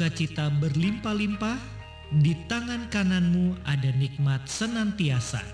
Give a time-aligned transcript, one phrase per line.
[0.00, 1.60] sukacita berlimpah-limpah,
[2.24, 5.44] di tangan kananmu ada nikmat senantiasa.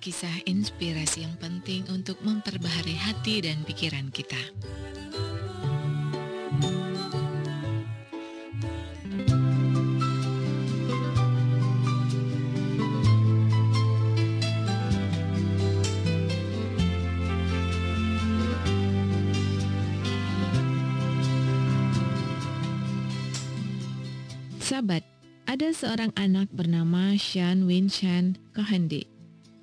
[0.00, 4.40] Kisah-kisah inspirasi yang penting untuk memperbaharui hati dan pikiran kita.
[24.64, 25.04] Sahabat,
[25.44, 29.19] ada seorang anak bernama Shan Winshan Kahende.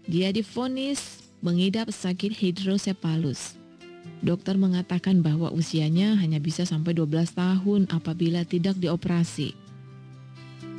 [0.07, 3.59] Dia difonis mengidap sakit hidrosepalus.
[4.23, 9.51] Dokter mengatakan bahwa usianya hanya bisa sampai 12 tahun apabila tidak dioperasi.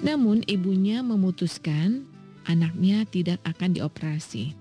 [0.01, 2.09] Namun ibunya memutuskan
[2.49, 4.57] anaknya tidak akan dioperasi.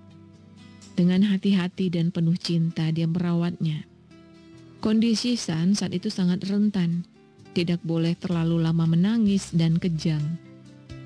[0.99, 3.87] Dengan hati-hati dan penuh cinta dia merawatnya.
[4.83, 7.07] Kondisi San saat itu sangat rentan
[7.57, 10.37] tidak boleh terlalu lama menangis dan kejang,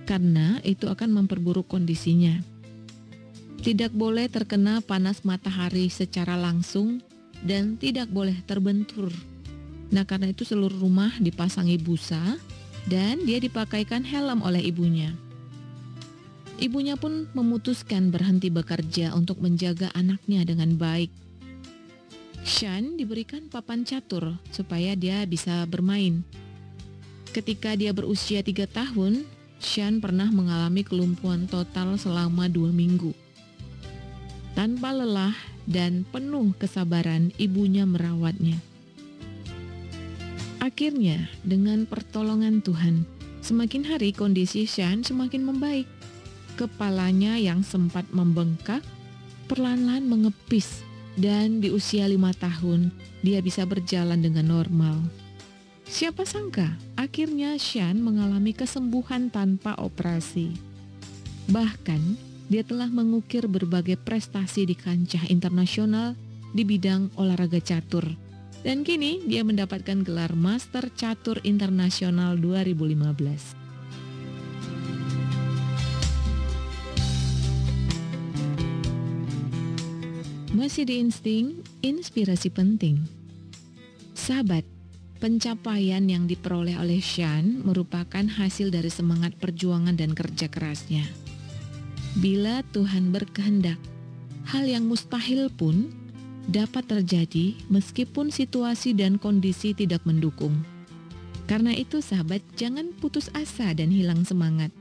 [0.04, 2.51] karena itu akan memperburuk kondisinya.
[3.62, 6.98] Tidak boleh terkena panas matahari secara langsung
[7.45, 9.14] dan tidak boleh terbentur.
[9.94, 12.42] Nah, karena itu seluruh rumah dipasangi busa
[12.89, 15.14] dan dia dipakaikan helm oleh ibunya.
[16.58, 21.14] Ibunya pun memutuskan berhenti bekerja untuk menjaga anaknya dengan baik.
[22.42, 26.26] Shan diberikan papan catur supaya dia bisa bermain.
[27.30, 29.22] Ketika dia berusia tiga tahun,
[29.61, 33.14] Shan pernah mengalami kelumpuhan total selama dua minggu.
[34.52, 38.60] Tanpa lelah dan penuh kesabaran, ibunya merawatnya.
[40.62, 43.08] Akhirnya, dengan pertolongan Tuhan,
[43.42, 45.90] semakin hari kondisi Shan semakin membaik.
[46.60, 48.86] Kepalanya yang sempat membengkak
[49.50, 50.86] perlahan-lahan mengepis
[51.17, 52.94] dan di usia lima tahun
[53.26, 55.02] dia bisa berjalan dengan normal.
[55.90, 60.56] Siapa sangka akhirnya Shan mengalami kesembuhan tanpa operasi.
[61.52, 66.20] Bahkan dia telah mengukir berbagai prestasi di kancah internasional
[66.52, 68.04] di bidang olahraga catur.
[68.60, 73.56] Dan kini dia mendapatkan gelar Master Catur Internasional 2015.
[80.52, 83.00] Masih di insting, inspirasi penting.
[84.11, 84.67] Sahabat,
[85.23, 91.30] pencapaian yang diperoleh oleh Shan merupakan hasil dari semangat perjuangan dan kerja kerasnya.
[92.20, 93.80] Bila Tuhan berkehendak,
[94.52, 95.95] hal yang mustahil pun
[96.52, 100.52] dapat terjadi meskipun situasi dan kondisi tidak mendukung.
[101.48, 104.76] Karena itu sahabat jangan putus asa dan hilang semangat.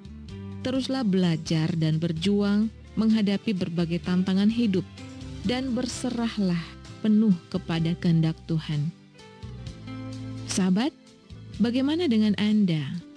[0.66, 2.66] Teruslah belajar dan berjuang
[2.98, 4.82] menghadapi berbagai tantangan hidup
[5.46, 6.60] dan berserahlah
[6.98, 8.90] penuh kepada kehendak Tuhan.
[10.50, 10.90] Sahabat,
[11.62, 13.09] bagaimana dengan Anda?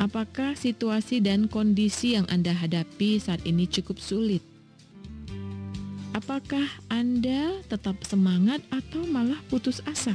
[0.00, 4.40] Apakah situasi dan kondisi yang Anda hadapi saat ini cukup sulit?
[6.12, 10.12] Apakah Anda tetap semangat atau malah putus asa?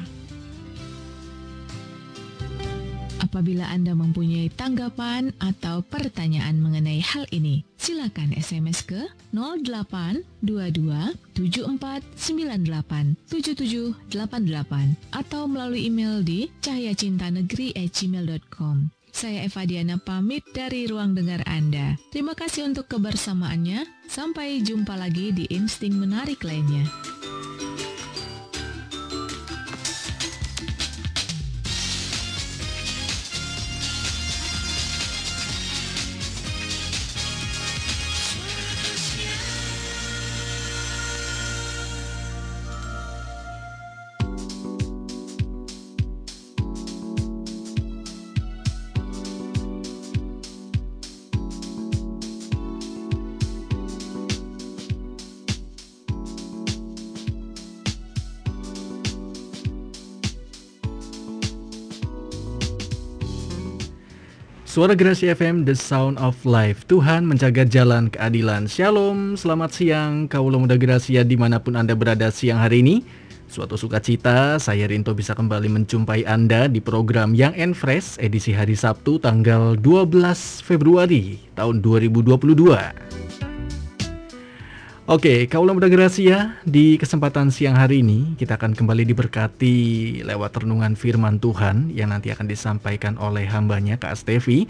[3.17, 14.95] Apabila Anda mempunyai tanggapan atau pertanyaan mengenai hal ini, silakan SMS ke 0822 7498 7788
[15.17, 18.96] atau melalui email di cahyacintanegeri@gmail.com.
[19.17, 21.97] Saya Eva Diana pamit dari ruang dengar Anda.
[22.13, 24.05] Terima kasih untuk kebersamaannya.
[24.05, 27.16] Sampai jumpa lagi di Insting Menarik lainnya.
[64.77, 66.85] Suara Gerasi FM, The Sound of Life.
[66.85, 68.69] Tuhan menjaga jalan keadilan.
[68.69, 73.01] Shalom, selamat siang, kaulah muda Gracia di mana pun Anda berada siang hari ini.
[73.49, 78.77] Suatu sukacita, saya Rinto bisa kembali menjumpai Anda di program Yang and Fresh edisi hari
[78.77, 83.26] Sabtu tanggal 12 Februari tahun 2022.
[85.07, 89.79] Oke, kaulah muda Gracia, di kesempatan siang hari ini kita akan kembali diberkati
[90.19, 94.67] lewat renungan firman Tuhan yang nanti akan disampaikan oleh hambanya Kak Stevi.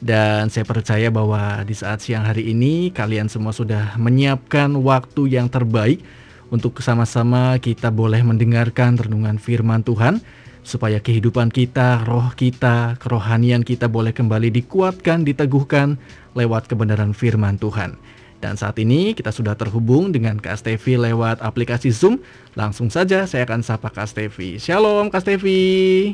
[0.00, 5.52] Dan saya percaya bahwa di saat siang hari ini kalian semua sudah menyiapkan waktu yang
[5.52, 6.00] terbaik
[6.48, 10.24] untuk sama-sama kita boleh mendengarkan renungan firman Tuhan
[10.64, 16.00] supaya kehidupan kita, roh kita, kerohanian kita boleh kembali dikuatkan, diteguhkan
[16.32, 18.00] lewat kebenaran firman Tuhan.
[18.44, 22.20] Dan saat ini kita sudah terhubung dengan Kak Stevi lewat aplikasi Zoom.
[22.52, 24.60] Langsung saja saya akan sapa Kak Stevi.
[24.60, 26.12] Shalom Kak Stevi.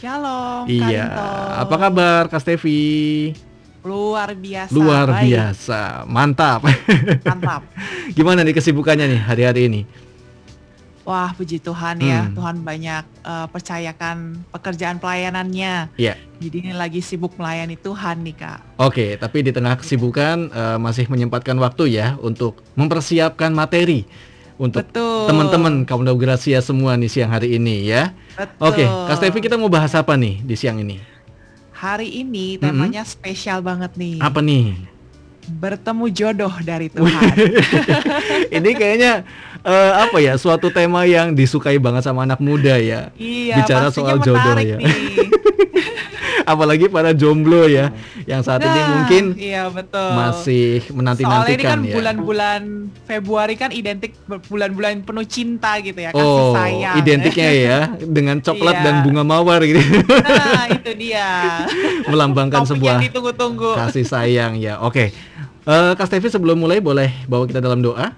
[0.00, 0.64] Shalom.
[0.64, 1.04] Iya.
[1.60, 3.36] Apa kabar Kak Stevi?
[3.84, 4.72] Luar biasa.
[4.72, 5.20] Luar baik.
[5.28, 6.08] biasa.
[6.08, 6.64] Mantap.
[7.28, 7.68] Mantap.
[8.16, 9.80] Gimana nih kesibukannya nih hari-hari ini?
[11.04, 12.24] Wah, puji Tuhan ya.
[12.24, 12.32] Hmm.
[12.32, 15.92] Tuhan banyak uh, percayakan pekerjaan pelayanannya.
[16.00, 16.16] Iya.
[16.16, 16.16] Yeah.
[16.40, 18.80] Jadi ini lagi sibuk melayani Tuhan nih, Kak.
[18.80, 24.08] Oke, tapi di tengah kesibukan uh, masih menyempatkan waktu ya untuk mempersiapkan materi
[24.54, 24.86] untuk
[25.26, 28.14] teman-teman kaum Gracia semua nih siang hari ini ya.
[28.38, 28.62] Betul.
[28.62, 31.02] Oke, Kak Stevi kita mau bahas apa nih di siang ini?
[31.74, 33.14] Hari ini temanya mm -hmm.
[33.18, 34.22] spesial banget nih.
[34.22, 34.78] Apa nih?
[35.58, 37.34] Bertemu jodoh dari Tuhan.
[38.56, 39.26] ini kayaknya
[39.64, 43.10] uh, apa ya suatu tema yang disukai banget sama anak muda ya.
[43.16, 44.78] Iya, bicara soal jodoh ya.
[46.44, 47.88] Apalagi para jomblo ya
[48.28, 50.12] yang saat nah, ini mungkin iya betul.
[50.12, 51.94] masih menanti-nantikan Soalnya ini kan ya.
[51.96, 52.62] bulan-bulan
[53.08, 54.12] Februari kan identik
[54.52, 57.00] bulan-bulan penuh cinta gitu ya, kasih oh, sayang.
[57.00, 58.84] identiknya ya dengan coklat iya.
[58.84, 59.80] dan bunga mawar gitu.
[60.04, 61.64] Nah, itu dia.
[62.12, 63.70] Melambangkan Topik sebuah ditunggu-tunggu.
[63.80, 64.84] kasih sayang ya.
[64.84, 65.16] Oke.
[65.64, 68.12] Uh, Kak Stevi sebelum mulai boleh bawa kita dalam doa?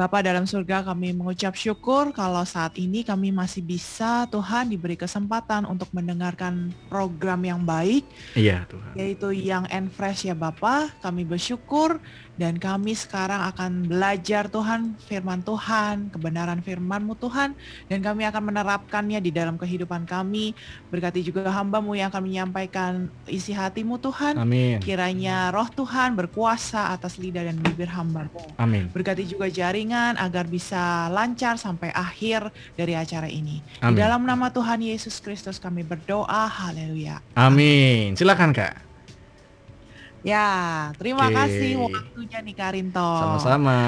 [0.00, 5.68] Bapa dalam surga kami mengucap syukur kalau saat ini kami masih bisa Tuhan diberi kesempatan
[5.68, 8.08] untuk mendengarkan program yang baik.
[8.32, 8.96] Iya Tuhan.
[8.96, 10.88] Yaitu yang and fresh ya Bapa.
[11.04, 12.00] Kami bersyukur
[12.40, 17.52] dan kami sekarang akan belajar Tuhan, firman Tuhan, kebenaran firman-Mu Tuhan,
[17.92, 20.56] dan kami akan menerapkannya di dalam kehidupan kami.
[20.88, 24.40] Berkati juga hambamu yang akan menyampaikan isi hatimu Tuhan.
[24.40, 24.80] Amin.
[24.80, 28.40] Kiranya roh Tuhan berkuasa atas lidah dan bibir hambamu.
[28.56, 28.88] Amin.
[28.88, 33.60] Berkati juga jaringan agar bisa lancar sampai akhir dari acara ini.
[33.84, 34.00] Amin.
[34.00, 36.48] Di dalam nama Tuhan Yesus Kristus kami berdoa.
[36.48, 37.20] Haleluya.
[37.36, 38.16] Amin.
[38.16, 38.89] Silakan Kak.
[40.20, 40.48] Ya,
[41.00, 41.36] terima okay.
[41.36, 43.10] kasih waktunya nih Karinto.
[43.20, 43.78] Sama-sama.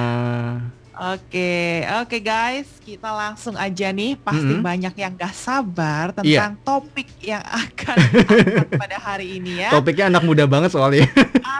[0.92, 4.16] Oke, oke guys, kita langsung aja nih.
[4.20, 4.64] Pasti mm -hmm.
[4.64, 6.64] banyak yang gak sabar tentang yeah.
[6.64, 7.96] topik yang akan
[8.82, 9.72] pada hari ini ya.
[9.72, 11.08] Topiknya anak muda banget soalnya.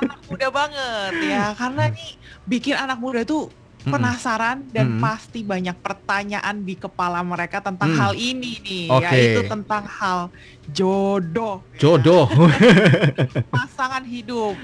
[0.00, 2.10] anak muda banget ya, karena nih
[2.44, 3.48] bikin anak muda tuh
[3.82, 5.00] penasaran dan hmm.
[5.02, 8.00] pasti banyak pertanyaan di kepala mereka tentang hmm.
[8.00, 9.10] hal ini nih, okay.
[9.10, 10.30] yaitu tentang hal
[10.70, 11.66] jodoh.
[11.76, 12.30] Jodoh.
[12.30, 13.42] Ya.
[13.54, 14.54] Pasangan hidup.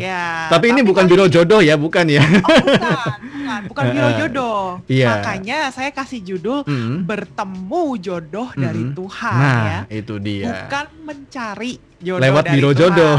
[0.00, 0.48] ya.
[0.48, 2.24] Tapi ini bukan biro jodoh ya, bukan ya?
[2.24, 4.60] Oh, bukan, bukan, bukan biro jodoh.
[4.88, 5.20] Yeah.
[5.20, 7.04] Makanya saya kasih judul hmm.
[7.04, 8.60] bertemu jodoh hmm.
[8.62, 9.80] dari Tuhan nah, ya.
[9.92, 10.46] itu dia.
[10.48, 12.78] Bukan mencari jodoh lewat biro Tuhan.
[12.80, 13.16] jodoh.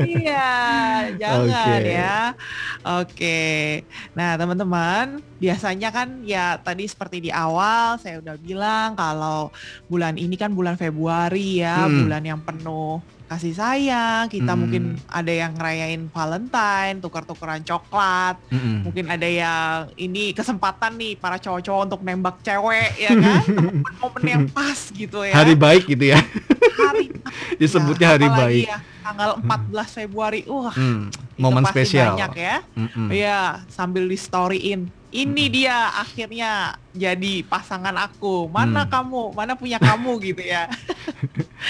[0.00, 0.48] iya,
[1.20, 1.96] jangan okay.
[1.96, 2.18] ya.
[2.80, 3.40] Oke.
[4.16, 9.52] Nah, teman-teman, biasanya kan ya tadi seperti di awal saya udah bilang kalau
[9.88, 12.08] bulan ini kan bulan Februari ya, hmm.
[12.08, 14.58] bulan yang penuh kasih sayang, kita hmm.
[14.58, 18.90] mungkin ada yang ngerayain Valentine, tukar-tukaran coklat, hmm.
[18.90, 23.44] mungkin ada yang ini kesempatan nih para cowok-cowok untuk nembak cewek ya kan,
[24.02, 25.30] momen yang pas gitu ya.
[25.30, 26.18] Hari baik gitu ya.
[26.90, 27.06] Hari
[27.62, 28.66] disebutnya hari baik.
[28.66, 31.38] Ya, tanggal 14 Februari, wah, hmm.
[31.38, 32.18] momen spesial.
[32.18, 32.56] Banyak ya,
[33.10, 33.70] iya hmm.
[33.70, 38.46] sambil di storyin ini dia akhirnya jadi pasangan aku.
[38.50, 38.90] Mana hmm.
[38.90, 39.22] kamu?
[39.34, 40.70] Mana punya kamu gitu ya.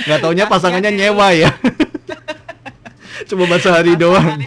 [0.05, 1.50] Gak taunya pasangannya nyewa ya.
[3.29, 4.41] Cuma bahasa hari doang.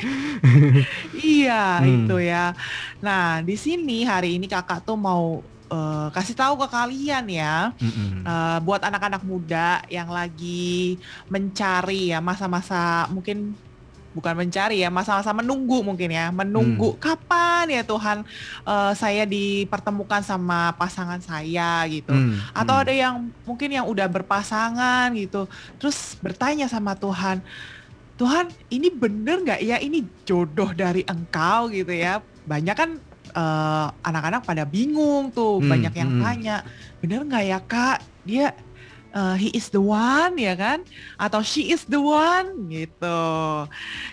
[1.17, 2.05] iya, hmm.
[2.05, 2.53] itu ya.
[3.01, 5.41] Nah, di sini hari ini kakak tuh mau
[5.73, 8.21] uh, kasih tahu ke kalian ya, mm-hmm.
[8.21, 13.57] uh, buat anak-anak muda yang lagi mencari ya masa-masa mungkin
[14.13, 17.01] bukan mencari ya masa-masa menunggu mungkin ya menunggu Hmm.
[17.01, 18.21] kapan ya Tuhan
[18.61, 22.83] eh, saya dipertemukan sama pasangan saya gitu Hmm, atau hmm.
[22.85, 25.49] ada yang mungkin yang udah berpasangan gitu
[25.81, 27.41] terus bertanya sama Tuhan
[28.21, 33.01] Tuhan ini bener nggak ya ini jodoh dari engkau gitu ya banyak kan
[33.33, 36.21] eh, anak-anak pada bingung tuh Hmm, banyak yang hmm.
[36.21, 36.55] tanya
[37.01, 37.97] bener nggak ya kak?
[38.23, 38.47] Dia
[39.13, 40.85] eh, he is the one ya kan?
[41.17, 43.21] Atau she is the one gitu.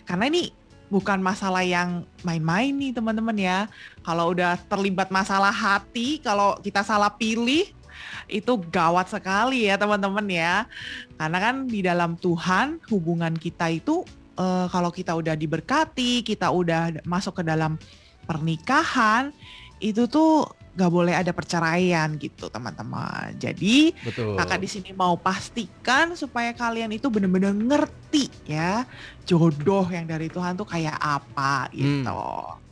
[0.08, 0.52] Karena ini
[0.90, 3.58] bukan masalah yang main-main nih teman-teman ya.
[4.02, 7.70] Kalau udah terlibat masalah hati kalau kita salah pilih
[8.30, 10.66] itu gawat sekali ya teman-teman ya.
[11.16, 14.02] Karena kan di dalam Tuhan hubungan kita itu
[14.34, 17.78] eh, kalau kita udah diberkati kita udah masuk ke dalam
[18.30, 19.34] pernikahan
[19.82, 24.38] itu tuh gak boleh ada perceraian gitu teman-teman jadi betul.
[24.38, 28.86] kakak di sini mau pastikan supaya kalian itu benar-benar ngerti ya
[29.26, 32.10] jodoh yang dari Tuhan tuh kayak apa gitu.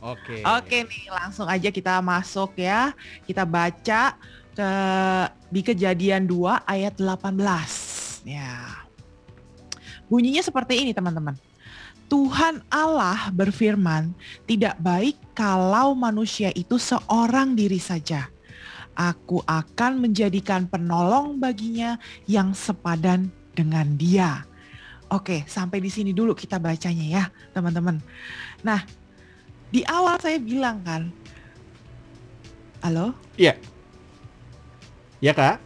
[0.03, 0.43] Oke.
[0.43, 2.91] Oke nih langsung aja kita masuk ya.
[3.23, 4.15] Kita baca
[4.51, 4.71] ke
[5.47, 8.83] di Kejadian 2 ayat 18 ya.
[10.11, 11.39] Bunyinya seperti ini teman-teman.
[12.09, 14.17] Tuhan Allah berfirman,
[14.49, 18.33] tidak baik kalau manusia itu seorang diri saja.
[18.97, 24.43] Aku akan menjadikan penolong baginya yang sepadan dengan dia.
[25.07, 27.23] Oke, sampai di sini dulu kita bacanya ya,
[27.53, 28.01] teman-teman.
[28.65, 28.81] Nah,
[29.69, 31.13] di awal saya bilang kan,
[32.81, 33.13] halo?
[33.37, 33.55] Ya
[35.31, 35.61] kak.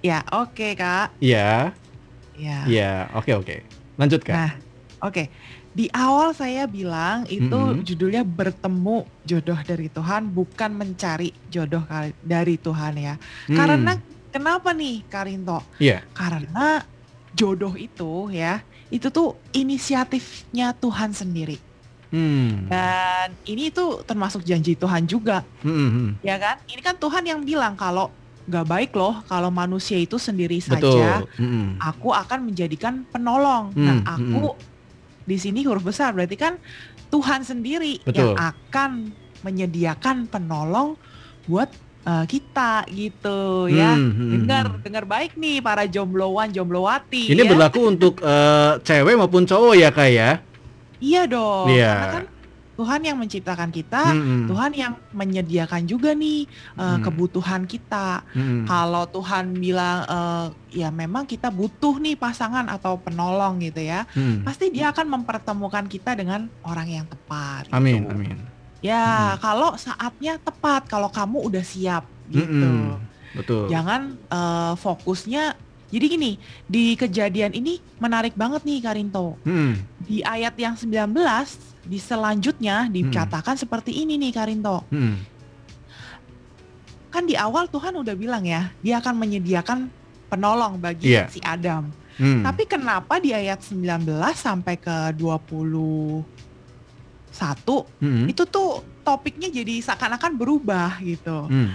[0.00, 1.12] Ya, oke kak.
[1.20, 1.72] Iya.
[2.36, 2.58] Ya.
[2.66, 2.92] Iya.
[3.16, 3.56] Oke oke.
[3.96, 4.36] Lanjut kak.
[4.36, 4.52] Nah,
[5.04, 5.24] oke.
[5.74, 7.82] Di awal saya bilang itu Mm-mm.
[7.82, 11.82] judulnya bertemu jodoh dari Tuhan, bukan mencari jodoh
[12.22, 13.14] dari Tuhan ya.
[13.46, 13.92] Hmm, Karena
[14.30, 15.60] kenapa nih Karinto?
[15.76, 16.06] Iya.
[16.14, 16.80] Karena
[17.34, 21.58] jodoh itu ya, itu tuh inisiatifnya Tuhan sendiri.
[22.14, 22.70] Hmm.
[22.70, 26.10] Dan ini tuh termasuk janji Tuhan juga, Hmm, hmm, hmm.
[26.22, 26.56] ya kan?
[26.70, 31.00] Ini kan Tuhan yang bilang kalau nggak baik loh kalau manusia itu sendiri Betul.
[31.00, 31.68] saja Hmm, hmm.
[31.80, 33.74] aku akan menjadikan penolong.
[33.74, 34.54] Hmm, Nah, aku
[35.24, 36.60] di sini huruf besar berarti kan
[37.08, 38.36] Tuhan sendiri Betul.
[38.36, 38.90] yang akan
[39.44, 40.96] menyediakan penolong
[41.44, 41.68] buat
[42.04, 43.96] eh, kita gitu ya.
[43.96, 44.80] Hmm, hmm, Dengar hmm.
[44.84, 47.50] dengar baik nih para jombloan jomblowati Ini ya.
[47.50, 50.30] berlaku untuk eh, cewek maupun cowok ya kak ya.
[51.00, 51.68] Iya dong.
[51.68, 51.92] Iya.
[51.92, 52.24] Karena kan
[52.74, 54.46] Tuhan yang menciptakan kita, Hmm.
[54.46, 57.00] Tuhan yang menyediakan juga nih eh, Hmm.
[57.00, 58.26] kebutuhan kita.
[58.30, 58.66] Hmm.
[58.66, 64.02] Kalau Tuhan bilang eh, ya memang kita butuh nih pasangan atau penolong gitu ya.
[64.10, 64.42] Hmm.
[64.42, 67.70] pasti dia akan mempertemukan kita dengan orang yang tepat.
[67.70, 68.10] Amin gitu.
[68.10, 68.36] amin.
[68.82, 69.40] Ya, Hmm.
[69.40, 72.50] kalau saatnya tepat, kalau kamu udah siap gitu.
[72.68, 73.00] Hmm,
[73.32, 73.66] Betul.
[73.66, 75.56] Jangan eh, fokusnya.
[75.94, 76.32] Jadi gini,
[76.66, 79.38] di kejadian ini menarik banget nih Karinto.
[79.46, 79.78] Hmm.
[80.02, 80.90] Di ayat yang 19
[81.86, 84.82] di selanjutnya dikatakan seperti ini nih Karinto.
[84.90, 85.22] Hmm.
[87.14, 89.86] Kan di awal Tuhan udah bilang ya, dia akan menyediakan
[90.26, 91.30] penolong bagi Iya.
[91.30, 91.94] si Adam.
[92.18, 92.42] Hmm.
[92.42, 94.02] Tapi kenapa di ayat 19
[94.34, 96.26] sampai ke 21
[98.02, 98.26] Hmm.
[98.26, 101.46] itu tuh topiknya jadi seakan-akan berubah gitu.
[101.46, 101.70] Hmm.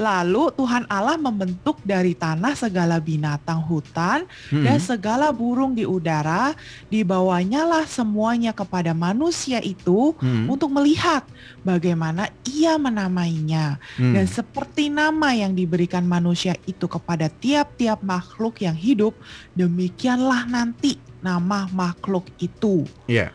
[0.00, 4.64] Lalu Tuhan Allah membentuk dari tanah segala binatang hutan Hmm.
[4.64, 6.56] dan segala burung di udara,
[6.88, 10.48] dibawanya lah semuanya kepada manusia itu Hmm.
[10.48, 11.28] untuk melihat
[11.60, 13.76] bagaimana ia menamainya.
[14.00, 14.16] Hmm.
[14.16, 19.12] Dan seperti nama yang diberikan manusia itu kepada tiap-tiap makhluk yang hidup,
[19.52, 22.88] demikianlah nanti nama makhluk itu.
[23.06, 23.30] Iya.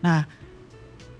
[0.00, 0.24] Nah,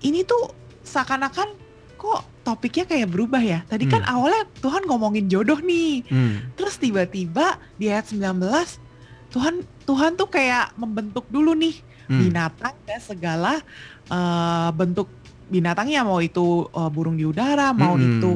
[0.01, 0.51] ini tuh
[0.83, 1.53] seakan-akan
[1.99, 3.61] kok topiknya kayak berubah ya.
[3.63, 4.13] Tadi kan Hmm.
[4.17, 6.01] awalnya Tuhan ngomongin jodoh nih.
[6.09, 6.49] Hmm.
[6.57, 7.45] Terus tiba-tiba
[7.77, 8.81] di ayat 19
[9.29, 11.77] Tuhan Tuhan tuh kayak membentuk dulu nih
[12.09, 12.25] Hmm.
[12.25, 13.61] binatang dan segala
[14.09, 15.05] eh, bentuk
[15.45, 18.17] binatangnya mau itu eh, burung di udara, mau Mm-mm.
[18.17, 18.33] itu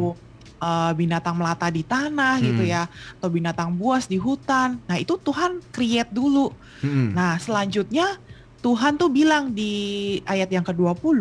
[0.61, 2.69] eh, binatang melata di tanah gitu Hmm.
[2.69, 2.83] ya,
[3.17, 4.77] atau binatang buas di hutan.
[4.85, 6.53] Nah, itu Tuhan create dulu.
[6.79, 7.11] Hmm.
[7.11, 8.21] Nah, selanjutnya
[8.61, 9.73] Tuhan tuh bilang di
[10.23, 11.19] ayat yang ke-20,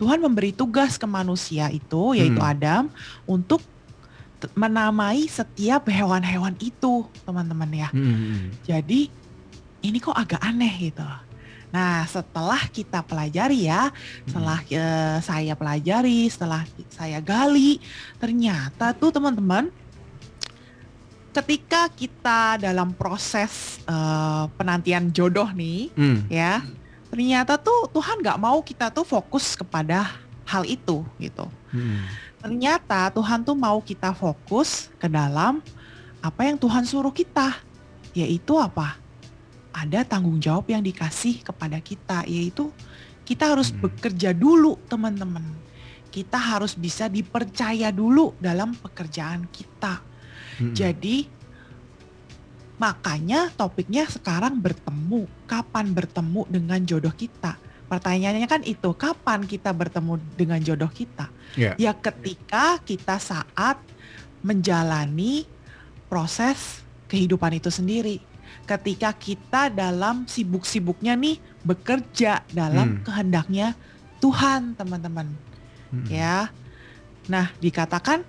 [0.00, 2.50] Tuhan memberi tugas ke manusia itu yaitu Hmm.
[2.50, 2.84] Adam
[3.28, 3.60] untuk
[4.56, 7.88] menamai setiap hewan-hewan itu, teman-teman ya.
[7.92, 8.48] Hmm.
[8.64, 9.12] Jadi
[9.84, 11.04] ini kok agak aneh gitu.
[11.70, 13.92] Nah, setelah kita pelajari ya,
[14.24, 17.78] setelah eh, saya pelajari, setelah saya gali,
[18.16, 19.68] ternyata tuh teman-teman
[21.30, 26.26] ketika kita dalam proses eh, penantian jodoh nih, Hmm.
[26.26, 26.64] ya,
[27.10, 30.06] ternyata tuh Tuhan nggak mau kita tuh fokus kepada
[30.46, 31.46] hal itu gitu.
[31.74, 32.06] Hmm.
[32.40, 35.60] Ternyata Tuhan tuh mau kita fokus ke dalam
[36.24, 37.58] apa yang Tuhan suruh kita,
[38.16, 38.96] yaitu apa?
[39.70, 42.74] ada tanggung jawab yang dikasih kepada kita yaitu
[43.22, 43.86] kita harus Hmm.
[43.86, 45.46] bekerja dulu teman-teman.
[46.10, 50.02] Kita harus bisa dipercaya dulu dalam pekerjaan kita.
[50.58, 50.74] Mm-mm.
[50.74, 51.30] Jadi
[52.80, 55.28] makanya topiknya sekarang bertemu.
[55.44, 57.60] Kapan bertemu dengan jodoh kita?
[57.92, 61.28] Pertanyaannya kan itu, kapan kita bertemu dengan jodoh kita?
[61.58, 61.76] Ya.
[61.76, 63.76] Ya ketika kita saat
[64.40, 65.44] menjalani
[66.08, 68.24] proses kehidupan itu sendiri.
[68.64, 73.02] Ketika kita dalam sibuk-sibuknya nih bekerja dalam Hmm.
[73.04, 73.74] kehendaknya
[74.22, 75.30] Tuhan, teman-teman
[75.90, 76.06] Mm-mm.
[76.08, 76.48] ya.
[77.26, 78.22] Nah, dikatakan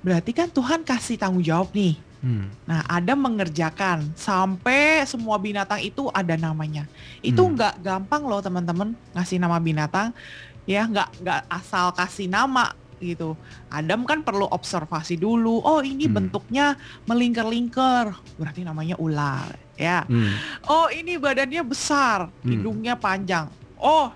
[0.00, 1.96] berarti kan Tuhan kasih tanggung jawab nih.
[2.22, 2.46] Mm.
[2.70, 6.86] Nah, Adam mengerjakan sampai semua binatang itu ada namanya.
[7.18, 7.58] Itu Hmm.
[7.58, 10.14] nggak gampang loh teman-teman ngasih nama binatang.
[10.62, 12.70] Ya nggak nggak asal kasih nama
[13.02, 13.34] gitu.
[13.66, 15.58] Adam kan perlu observasi dulu.
[15.66, 16.22] Oh ini Hmm.
[16.22, 16.78] bentuknya
[17.10, 19.58] melingkar-lingkar, berarti namanya ular.
[19.74, 20.06] Ya.
[20.06, 20.30] Mm.
[20.70, 22.46] Oh ini badannya besar, Hmm.
[22.46, 23.50] hidungnya panjang.
[23.82, 24.14] Oh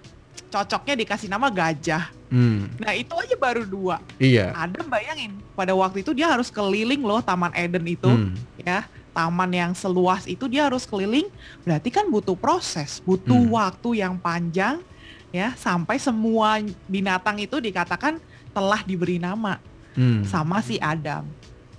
[0.49, 2.11] cocoknya dikasih nama gajah.
[2.29, 2.83] Mm.
[2.83, 4.03] Nah itu aja baru dua.
[4.19, 4.51] Iya.
[4.55, 8.35] Adam bayangin pada waktu itu dia harus keliling loh Taman Eden itu Mm.
[8.61, 8.85] ya
[9.17, 11.25] taman yang seluas itu dia harus keliling
[11.65, 13.49] berarti kan butuh proses butuh Hmm.
[13.49, 14.85] waktu yang panjang
[15.33, 18.21] ya sampai semua binatang itu dikatakan
[18.53, 19.57] telah diberi nama
[19.97, 20.29] Mm.
[20.29, 21.25] sama si Adam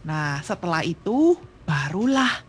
[0.02, 2.42] nah setelah itu barulah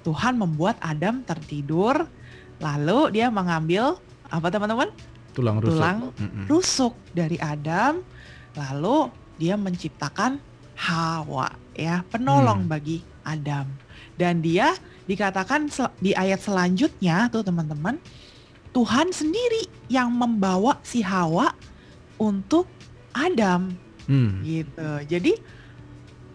[0.00, 2.08] Tuhan membuat Adam tertidur
[2.56, 4.88] lalu dia mengambil apa teman-teman
[5.30, 5.78] Tulang rusuk.
[5.78, 5.98] tulang
[6.46, 8.02] rusuk dari Adam
[8.52, 10.42] lalu dia menciptakan
[10.74, 12.72] Hawa ya penolong Hmm.
[12.72, 13.68] bagi Adam
[14.16, 14.72] dan dia
[15.04, 18.00] dikatakan di ayat selanjutnya tuh teman-teman
[18.70, 21.52] Tuhan sendiri yang membawa si Hawa
[22.16, 22.66] untuk
[23.10, 23.74] Adam
[24.06, 24.32] Mm.
[24.42, 25.32] gitu jadi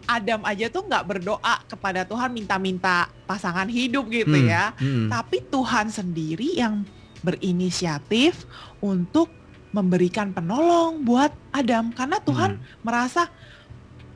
[0.06, 4.46] Adam aja tuh nggak berdoa kepada Tuhan minta-minta pasangan hidup gitu Mm.
[4.46, 5.10] ya Mm.
[5.10, 6.86] tapi Tuhan sendiri yang
[7.26, 8.46] berinisiatif
[8.78, 9.28] untuk
[9.70, 13.28] memberikan penolong buat Adam karena Tuhan merasa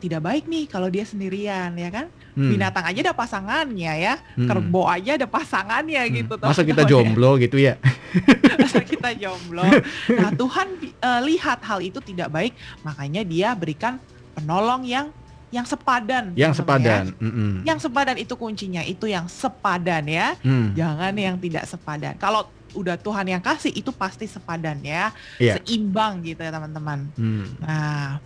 [0.01, 2.47] tidak baik nih kalau dia sendirian ya kan Mm.
[2.47, 4.47] binatang aja ada pasangannya ya Mm.
[4.47, 6.13] kerbau aja ada pasangannya Mm.
[6.15, 6.91] gitu Masa kita teman-teman ya.
[6.95, 7.75] jomblo gitu ya?
[8.63, 9.67] Masa kita jomblo
[10.09, 13.99] nah Tuhan eh, lihat hal itu tidak baik makanya dia berikan
[14.33, 15.11] penolong yang
[15.51, 16.95] yang sepadan Yang teman-teman ya.
[17.03, 17.05] sepadan.
[17.19, 17.53] Mm-mm.
[17.67, 20.67] yang sepadan itu kuncinya itu yang sepadan ya Mm.
[20.73, 22.15] jangan yang tidak sepadan.
[22.17, 25.59] Kalau udah Tuhan yang kasih itu pasti sepadan ya, Iya.
[25.61, 27.11] seimbang gitu ya teman-teman.
[27.15, 27.47] Mm.
[27.63, 28.19] Nah,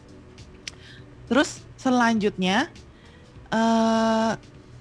[1.27, 2.69] terus selanjutnya
[3.51, 4.33] eh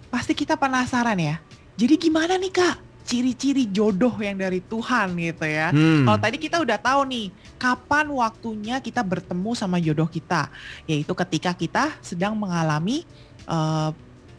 [0.10, 1.42] pasti kita penasaran ya.
[1.74, 5.74] Jadi gimana nih kak ciri-ciri jodoh yang dari Tuhan gitu ya?
[5.76, 6.08] Mm.
[6.08, 7.28] Kalau tadi kita udah tahu nih
[7.60, 10.48] kapan waktunya kita bertemu sama jodoh kita,
[10.88, 13.04] yaitu ketika kita sedang mengalami
[13.44, 13.90] eh,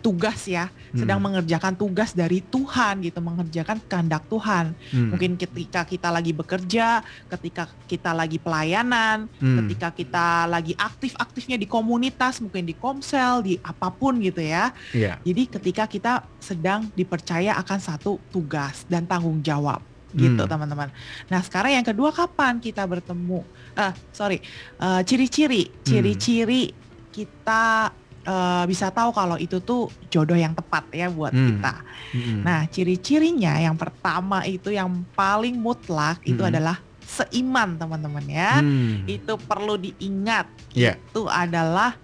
[0.04, 1.24] tugas ya, sedang Mm.
[1.32, 4.76] mengerjakan tugas dari Tuhan gitu, mengerjakan kehendak Tuhan.
[4.92, 5.08] Mm.
[5.16, 7.00] Mungkin ketika kita lagi bekerja,
[7.32, 9.64] ketika kita lagi pelayanan, Mm.
[9.64, 14.76] ketika kita lagi aktif-aktifnya di komunitas, mungkin di komsel, di apa pun gitu ya.
[14.92, 15.16] Iya.
[15.24, 19.80] Jadi ketika kita sedang dipercaya akan satu tugas dan tanggung jawab
[20.14, 20.46] gitu Hmm.
[20.46, 20.94] teman-teman.
[21.26, 23.42] Nah sekarang yang kedua kapan kita bertemu?
[23.74, 24.38] Ah sorry,
[24.78, 25.82] Eh, ciri-ciri, Hmm.
[25.82, 26.70] ciri-ciri
[27.10, 27.90] kita
[28.24, 31.60] eh, bisa tahu kalau itu tuh jodoh yang tepat ya buat Hmm.
[31.60, 31.74] kita.
[32.12, 32.40] Mm-mm.
[32.40, 36.50] Nah ciri-cirinya yang pertama itu yang paling mutlak itu Hmm.
[36.50, 38.58] adalah seiman teman-teman ya.
[38.58, 39.04] Mm.
[39.06, 40.48] Itu perlu diingat.
[40.72, 40.96] Iya.
[40.98, 41.94] Itu adalah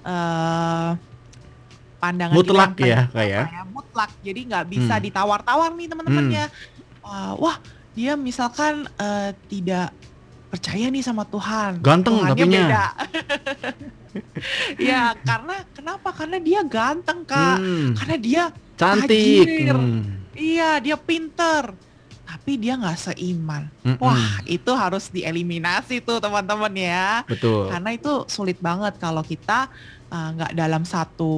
[0.00, 0.90] eh
[1.96, 3.42] pandangan Mutlak ya, kedua Kak ya?
[3.44, 4.10] ya, mutlak.
[4.20, 5.04] Jadi nggak bisa Hmm.
[5.04, 6.36] ditawar-tawar nih teman-teman Hmm.
[6.36, 6.44] ya.
[7.36, 7.56] Wah,
[7.92, 9.92] dia misalkan eh, tidak
[10.50, 11.78] percaya nih sama Tuhan.
[11.78, 12.60] Ganteng Tuhannya tapinya.
[12.66, 12.86] beda.
[14.90, 16.08] ya, karena kenapa?
[16.10, 17.58] Karena dia ganteng, Kak.
[17.62, 17.88] Mm.
[17.94, 18.42] Karena dia
[18.74, 19.46] Cantik.
[19.46, 19.76] tajir.
[19.78, 20.02] Mm.
[20.34, 21.70] iya, dia pinter.
[22.26, 23.70] Tapi dia nggak seiman.
[23.86, 23.98] Mm-mm.
[24.02, 27.22] Wah, itu harus dieliminasi tuh teman-teman ya.
[27.26, 27.70] Betul.
[27.70, 29.70] Karena itu sulit banget kalau kita
[30.10, 31.34] uh, nggak dalam satu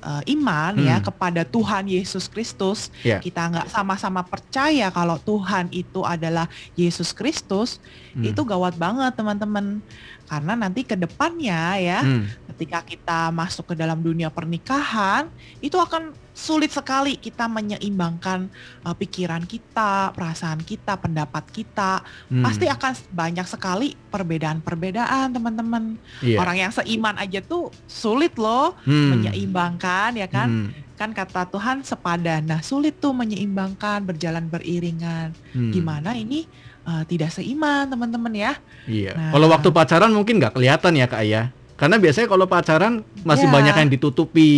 [0.00, 1.06] uh, iman ya Hmm.
[1.06, 2.88] kepada Tuhan Yesus Kristus.
[3.00, 3.20] Ya.
[3.20, 7.78] Kita nggak sama-sama percaya kalau Tuhan itu adalah Yesus Kristus.
[8.16, 8.32] Mm.
[8.34, 9.78] Itu gawat banget teman-teman.
[10.26, 12.22] Karena nanti ke depannya ya, Mm.
[12.54, 15.26] ketika kita masuk ke dalam dunia pernikahan,
[15.58, 18.48] itu akan sulit sekali kita menyeimbangkan
[18.88, 22.00] uh, pikiran kita, perasaan kita, pendapat kita.
[22.32, 22.40] Mm.
[22.40, 26.00] Pasti akan banyak sekali perbedaan-perbedaan, teman-teman.
[26.24, 26.40] Iya.
[26.40, 29.08] Orang yang seiman aja tuh sulit loh Mm.
[29.12, 30.48] menyeimbangkan, ya kan?
[30.48, 30.96] Mm.
[30.96, 32.48] Kan kata Tuhan sepadan.
[32.48, 35.36] Nah, sulit tuh menyeimbangkan, berjalan beriringan.
[35.52, 35.72] Mm.
[35.76, 36.48] Gimana ini
[36.88, 38.52] uh, tidak seiman, teman-teman ya?
[38.88, 39.12] Iya.
[39.12, 39.30] Nah.
[39.36, 41.52] Kalau waktu pacaran mungkin nggak kelihatan ya kak ya.
[41.80, 43.54] Karena biasanya kalau pacaran masih Iya.
[43.56, 44.50] banyak yang ditutupi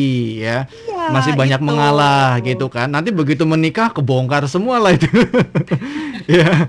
[0.42, 0.66] ya.
[0.66, 1.06] Iya.
[1.11, 1.66] masih banyak itu.
[1.66, 2.87] mengalah gitu kan.
[2.87, 5.06] Nanti begitu menikah kebongkar semua lah itu.
[6.26, 6.66] ya.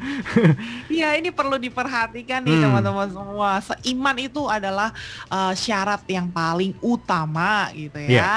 [0.89, 2.63] Iya, ini perlu diperhatikan nih Hmm.
[2.69, 3.49] teman-teman semua.
[3.61, 4.93] Seiman itu adalah
[5.27, 8.09] eh, syarat yang paling utama gitu ya.
[8.09, 8.33] Iya.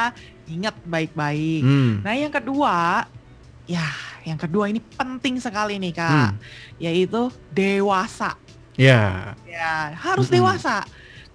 [0.46, 1.62] Ingat baik-baik.
[1.64, 1.92] Hmm.
[2.00, 3.04] Nah, yang kedua,
[3.66, 3.86] ya,
[4.22, 6.08] yang kedua ini penting sekali nih, Kak.
[6.08, 6.32] Hmm.
[6.78, 8.36] Yaitu dewasa.
[8.76, 9.32] Ya.
[9.42, 10.36] Ya, harus Mm-mm.
[10.38, 10.84] dewasa.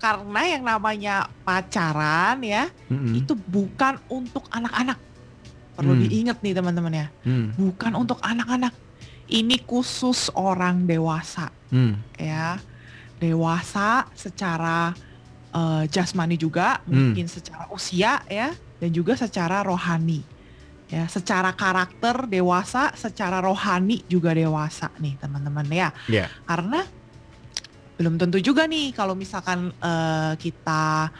[0.02, 3.22] Karena yang namanya pacaran ya, Mm-mm.
[3.22, 4.98] itu bukan untuk anak-anak.
[5.78, 6.04] Perlu Hmm.
[6.04, 7.08] diingat nih teman-teman ya.
[7.22, 7.54] Hmm.
[7.54, 8.74] Bukan untuk anak-anak.
[9.30, 12.02] Ini khusus orang dewasa Hmm.
[12.18, 12.58] ya.
[13.22, 14.98] Dewasa secara
[15.52, 17.12] eh, jasmani juga, Hmm.
[17.12, 20.24] mungkin secara usia ya, dan juga secara rohani.
[20.88, 25.92] Ya, secara karakter dewasa, secara rohani juga dewasa nih teman-teman ya.
[26.08, 26.32] Ya.
[26.48, 26.88] Karena
[28.02, 31.14] belum tentu juga nih kalau misalkan eh, kita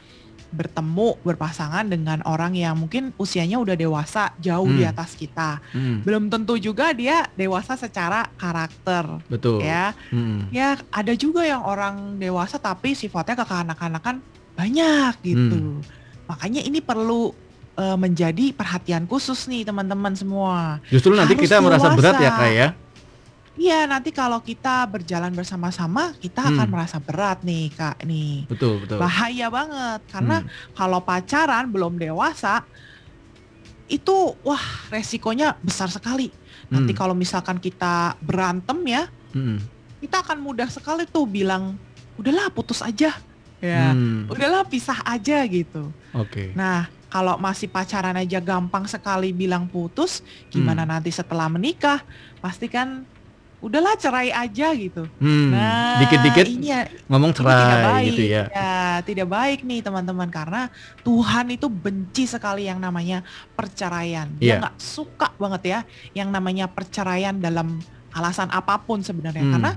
[0.52, 4.92] bertemu berpasangan dengan orang yang mungkin usianya udah dewasa jauh di Hmm.
[4.92, 5.64] atas kita.
[5.72, 6.04] Hmm.
[6.04, 9.64] Belum tentu juga dia dewasa secara karakter Betul.
[9.64, 9.96] ya.
[10.12, 10.52] Hmm.
[10.52, 14.20] Ya ada juga yang orang dewasa tapi sifatnya kekanak-kanakan
[14.52, 15.56] banyak gitu.
[15.56, 15.80] Hmm.
[16.28, 17.32] Makanya ini perlu
[17.72, 20.84] eh, menjadi perhatian khusus nih teman-teman semua.
[20.92, 22.36] Justru nanti Harus kita merasa berat ya dewasa.
[22.38, 22.68] kak ya.
[23.60, 26.56] Iya, nanti kalau kita berjalan bersama-sama, kita Hmm.
[26.56, 28.00] akan merasa berat nih, Kak.
[28.08, 28.96] Nih, Betul betul.
[28.96, 30.50] bahaya banget karena Hmm.
[30.72, 32.64] kalau pacaran belum dewasa,
[33.92, 36.32] itu wah resikonya besar sekali.
[36.72, 37.00] Nanti Hmm.
[37.04, 39.60] kalau misalkan kita berantem ya, Hmm.
[40.00, 41.76] kita akan mudah sekali tuh bilang,
[42.16, 43.12] udahlah putus aja,
[43.60, 44.32] ya, Hmm.
[44.32, 45.92] udahlah pisah aja gitu.
[46.16, 46.56] Oke.
[46.56, 50.96] Nah, kalau masih pacaran aja gampang sekali bilang putus, gimana Hmm.
[50.96, 52.00] nanti setelah menikah?
[52.40, 53.04] Pasti kan
[53.62, 55.06] udahlah cerai aja gitu.
[55.22, 55.54] Hmm.
[55.54, 58.08] Nah, Dikit-dikit ini ya, ngomong ini tidak cerai baik.
[58.10, 58.44] gitu ya.
[59.02, 60.62] tidak baik nih teman-teman karena
[61.02, 63.22] Tuhan itu benci sekali yang namanya
[63.54, 64.28] perceraian.
[64.36, 64.56] Dia Iya.
[64.66, 65.80] nggak suka banget ya
[66.12, 67.78] yang namanya perceraian dalam
[68.12, 69.46] alasan apa pun sebenarnya.
[69.46, 69.54] Hmm.
[69.54, 69.72] Karena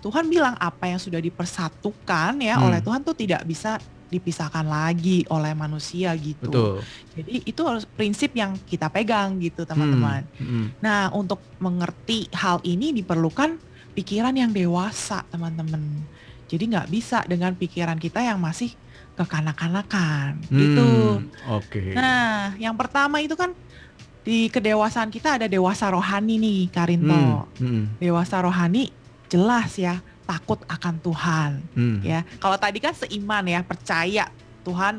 [0.00, 2.66] Tuhan bilang apa yang sudah dipersatukan ya Hmm.
[2.68, 6.46] oleh Tuhan tuh tidak bisa dipisahkan lagi oleh manusia gitu.
[6.48, 6.74] Betul.
[7.18, 10.22] Jadi itu harus prinsip yang kita pegang gitu teman-teman.
[10.38, 10.46] Hmm.
[10.46, 10.66] Hmm.
[10.78, 13.58] Nah, untuk mengerti hal ini diperlukan
[13.96, 15.82] pikiran yang dewasa, teman-teman.
[16.46, 18.70] Jadi nggak bisa dengan pikiran kita yang masih
[19.16, 21.18] kekanak-kanakan, gitu.
[21.24, 21.56] Hmm.
[21.56, 21.96] Oke.
[21.96, 23.56] Nah, yang pertama itu kan
[24.20, 27.48] di kedewasaan kita ada dewasa rohani nih, Karinto.
[27.56, 27.64] Hmm.
[27.64, 27.84] Hmm.
[27.96, 28.92] Dewasa rohani
[29.32, 31.98] jelas ya, takut akan Tuhan, Hmm.
[32.02, 32.26] ya.
[32.42, 34.26] Kalau tadi kan seiman ya, percaya
[34.66, 34.98] Tuhan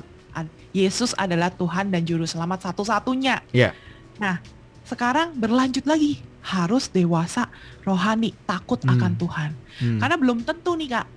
[0.71, 3.41] Yesus adalah Tuhan dan juru selamat satu-satunya.
[3.49, 3.73] Ya.
[4.21, 4.37] Nah,
[4.85, 7.49] sekarang berlanjut lagi harus dewasa
[7.81, 8.93] rohani, takut Hmm.
[8.93, 9.51] akan Tuhan.
[9.81, 9.97] Hmm.
[9.97, 11.07] Karena belum tentu nih Kak.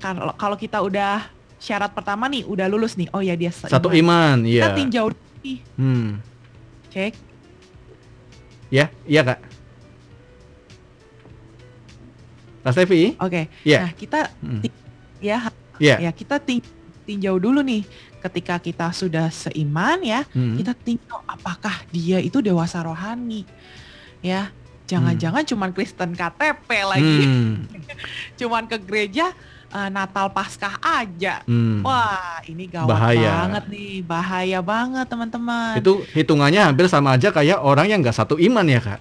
[0.00, 1.28] Kalau kalau kita udah
[1.60, 3.12] syarat pertama nih udah lulus nih.
[3.12, 3.76] Oh ya dia seiman.
[3.76, 4.72] Satu iman, Kita iya.
[4.72, 6.08] tinjau dulu nih, Hmm.
[6.88, 7.12] cek.
[8.70, 9.38] Ya, iya kak.
[12.60, 13.16] Kak Stevi?
[13.16, 13.48] Oke.
[13.62, 13.78] Iya.
[13.82, 14.60] Nah, kita Hmm.
[15.18, 15.38] ya
[15.76, 15.96] Iya.
[15.98, 16.64] ya kita tin-
[17.02, 17.82] tinjau dulu nih
[18.20, 20.54] ketika kita sudah seiman ya, Hmm.
[20.54, 23.48] kita tinjau apakah dia itu dewasa rohani.
[24.20, 24.52] Ya.
[24.84, 27.62] Jangan-jangan cuman Kristen KTP lagi, Hmm.
[28.38, 29.30] cuman ke gereja
[29.70, 31.46] eh, Natal Paskah aja.
[31.46, 31.78] Hmm.
[31.80, 33.46] Wah, ini gawat Bahaya.
[33.46, 35.78] banget nih, bahaya banget teman-teman.
[35.78, 38.98] Itu hitungannya hampir sama aja kayak orang yang nggak satu iman ya kak.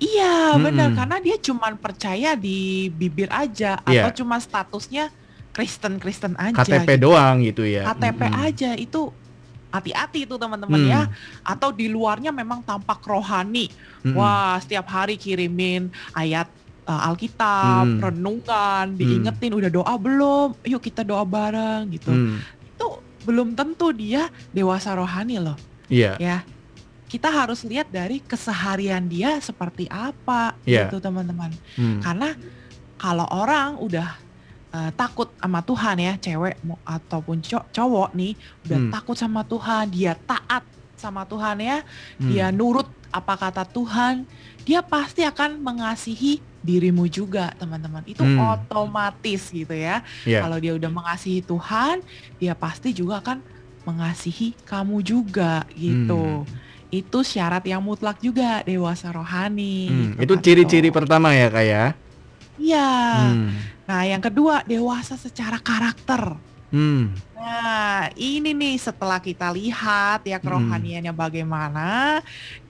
[0.00, 0.96] Iya, benar Mm-mm.
[0.96, 4.08] karena dia cuman percaya di bibir aja Iya.
[4.08, 5.12] atau cuma statusnya
[5.52, 6.56] Kristen-Kristen aja.
[6.56, 7.04] KTP gitu.
[7.06, 7.84] doang gitu ya.
[7.84, 8.46] KTP Mm-mm.
[8.48, 9.12] aja itu
[9.68, 10.88] hati-hati itu teman-teman Hmm.
[10.88, 11.02] ya.
[11.44, 13.68] Atau di luarnya memang tampak rohani.
[14.00, 14.16] Mm-mm.
[14.16, 16.48] Wah, setiap hari kirimin ayat
[16.88, 18.00] uh, Alkitab, Hmm.
[18.00, 20.58] renungan, diingetin udah doa belum?
[20.64, 22.08] Yuk kita doa bareng gitu.
[22.08, 22.40] Hmm.
[22.72, 22.86] Itu
[23.22, 25.58] belum tentu dia dewasa rohani loh.
[25.86, 26.14] Iya.
[26.16, 26.38] ya
[27.10, 30.86] kita harus lihat dari keseharian dia seperti apa Iya.
[30.86, 31.98] gitu teman-teman Hmm.
[31.98, 32.38] karena
[32.96, 34.14] kalau orang udah
[34.70, 36.54] eh, takut sama Tuhan ya cewek
[36.86, 38.90] ataupun cow- cowok nih udah Hmm.
[38.94, 40.62] takut sama Tuhan dia taat
[40.94, 41.82] sama Tuhan ya
[42.14, 42.30] Hmm.
[42.30, 44.22] dia nurut apa kata Tuhan
[44.62, 48.38] dia pasti akan mengasihi dirimu juga teman-teman itu Hmm.
[48.54, 50.38] otomatis gitu ya Iya.
[50.38, 52.06] kalau dia udah mengasihi Tuhan,
[52.38, 53.42] dia pasti juga akan
[53.82, 56.46] mengasihi kamu juga gitu.
[56.46, 56.69] Hmm.
[56.90, 59.88] Itu syarat yang mutlak juga dewasa rohani.
[59.88, 60.10] Hmm.
[60.18, 61.84] gitu, Itu Kak ciri-ciri pertama ya kak ya.
[62.60, 62.92] Iya.
[63.30, 63.50] Hmm.
[63.86, 66.36] Nah, yang kedua dewasa secara karakter.
[66.70, 67.10] Hmm.
[67.34, 72.20] Nah, ini nih setelah kita lihat ya kerohaniannya bagaimana,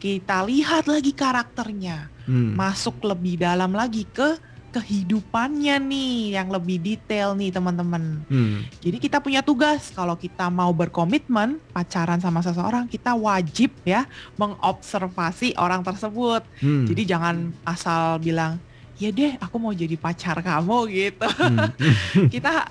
[0.00, 2.08] kita lihat lagi karakternya.
[2.24, 2.56] Hmm.
[2.56, 8.22] Masuk lebih dalam lagi ke kehidupannya nih yang lebih detail nih teman-teman.
[8.30, 8.62] Hmm.
[8.78, 14.06] Jadi kita punya tugas kalau kita mau berkomitmen pacaran sama seseorang kita wajib ya
[14.38, 16.46] mengobservasi orang tersebut.
[16.62, 16.86] Hmm.
[16.86, 18.62] Jadi jangan asal bilang
[19.00, 21.28] ya deh aku mau jadi pacar kamu gitu.
[21.28, 21.68] Hmm.
[22.34, 22.70] kita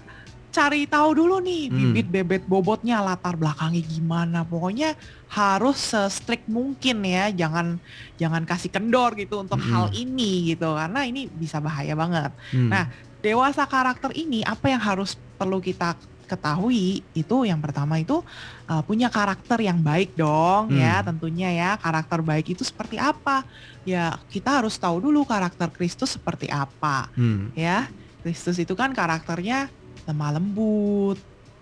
[0.60, 1.78] cari tahu dulu nih Hmm.
[1.80, 4.40] bibit bebet bobotnya latar belakangnya gimana.
[4.44, 5.00] Pokoknya
[5.32, 7.32] harus se-strict mungkin ya.
[7.32, 7.80] Jangan
[8.20, 9.72] jangan kasih kendor gitu untuk Mm-mm.
[9.72, 12.36] hal ini gitu karena ini bisa bahaya banget.
[12.52, 12.68] Hmm.
[12.68, 12.92] Nah,
[13.24, 15.96] dewasa karakter ini apa yang harus perlu kita
[16.30, 18.22] ketahui itu yang pertama itu
[18.70, 21.10] uh, punya karakter yang baik dong ya Hmm.
[21.10, 23.42] tentunya ya karakter baik itu seperti apa
[23.82, 27.50] ya kita harus tahu dulu karakter Kristus seperti apa Hmm.
[27.58, 27.90] ya
[28.22, 29.74] Kristus itu kan karakternya
[30.10, 31.18] lemah lembut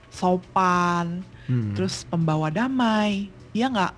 [0.10, 1.72] sopan Hmm.
[1.72, 3.94] terus pembawa damai dia nggak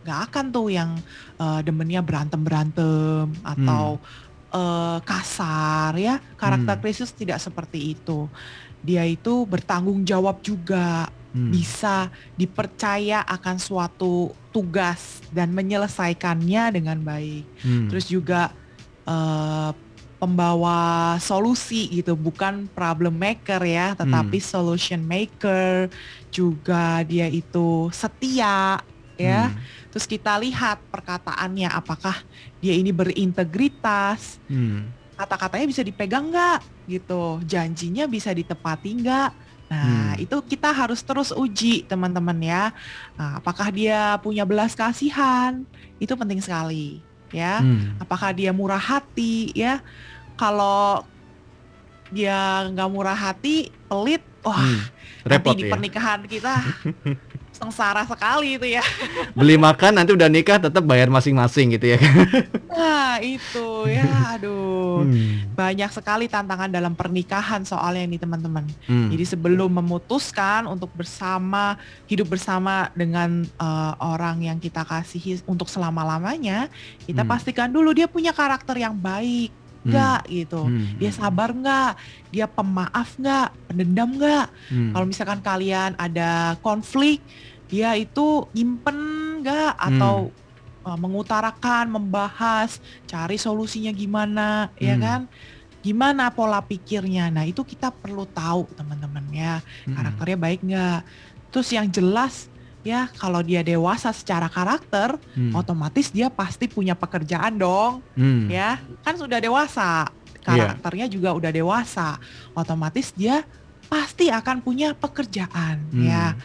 [0.00, 0.96] nggak akan tuh yang
[1.36, 4.00] uh, demennya berantem berantem atau
[4.48, 6.82] uh, kasar ya karakter Hmm.
[6.82, 8.32] Kristus tidak seperti itu
[8.80, 11.52] dia itu bertanggung jawab juga Hmm.
[11.52, 17.92] bisa dipercaya akan suatu tugas dan menyelesaikannya dengan baik Hmm.
[17.92, 18.56] terus juga
[19.04, 19.76] uh,
[20.16, 24.48] pembawa solusi gitu bukan problem maker ya tetapi Hmm.
[24.48, 25.92] solution maker.
[26.32, 28.80] Juga dia itu setia
[29.16, 29.48] ya.
[29.48, 29.56] Hmm.
[29.88, 32.20] terus kita lihat perkataannya apakah
[32.60, 34.36] dia ini berintegritas?
[34.48, 34.92] Hmm.
[35.16, 36.60] kata-katanya bisa dipegang nggak?
[36.84, 37.40] Gitu.
[37.48, 39.30] Janjinya bisa ditepati nggak?
[39.72, 40.20] Nah Hmm.
[40.20, 42.68] itu kita harus terus uji teman-teman ya.
[43.16, 45.64] Nah, apakah dia punya belas kasihan?
[45.96, 47.98] Itu penting sekali ya Hmm.
[47.98, 49.82] apakah dia murah hati ya
[50.34, 51.02] kalau
[52.06, 52.38] dia
[52.70, 54.78] nggak murah hati pelit wah Hmm.
[55.26, 55.72] Repot nanti di ya.
[55.74, 56.54] pernikahan kita
[57.56, 58.84] sengsara sekali itu ya
[59.38, 62.00] Beli makan nanti udah nikah tetap bayar masing-masing gitu ya.
[62.68, 65.52] nah itu ya aduh Hmm.
[65.52, 69.12] banyak sekali tantangan dalam pernikahan soalnya ini teman-teman Hmm.
[69.12, 76.72] jadi sebelum memutuskan untuk bersama hidup bersama dengan eh, orang yang kita kasihi untuk selama-lamanya
[77.02, 77.30] kita Hmm.
[77.30, 79.52] pastikan dulu dia punya karakter yang baik
[79.88, 80.62] nggak gitu.
[80.62, 80.96] Hmm.
[80.96, 81.90] dia sabar nggak
[82.28, 84.90] dia pemaaf nggak pendendam nggak Hmm.
[84.90, 87.20] kalau misalkan kalian ada konflik
[87.66, 88.98] dia itu nyimpen
[89.40, 90.30] nggak atau
[90.82, 95.02] uh, mengutarakan membahas cari solusinya gimana ya Hmm.
[95.02, 95.20] kan?
[95.80, 97.30] Gimana pola pikirnya?
[97.30, 99.62] Nah itu kita perlu tahu teman-teman ya.
[99.84, 99.94] Hmm.
[99.94, 100.98] karakternya baik nggak
[101.48, 102.50] terus yang jelas
[102.86, 105.50] ya kalau dia dewasa secara karakter Hmm.
[105.52, 108.46] otomatis dia pasti punya pekerjaan dong Hmm.
[108.46, 110.06] ya kan sudah dewasa
[110.46, 110.70] Iya.
[110.70, 112.22] karakternya juga udah dewasa
[112.54, 113.42] otomatis dia
[113.90, 116.06] pasti akan punya pekerjaan Hmm.
[116.06, 116.38] ya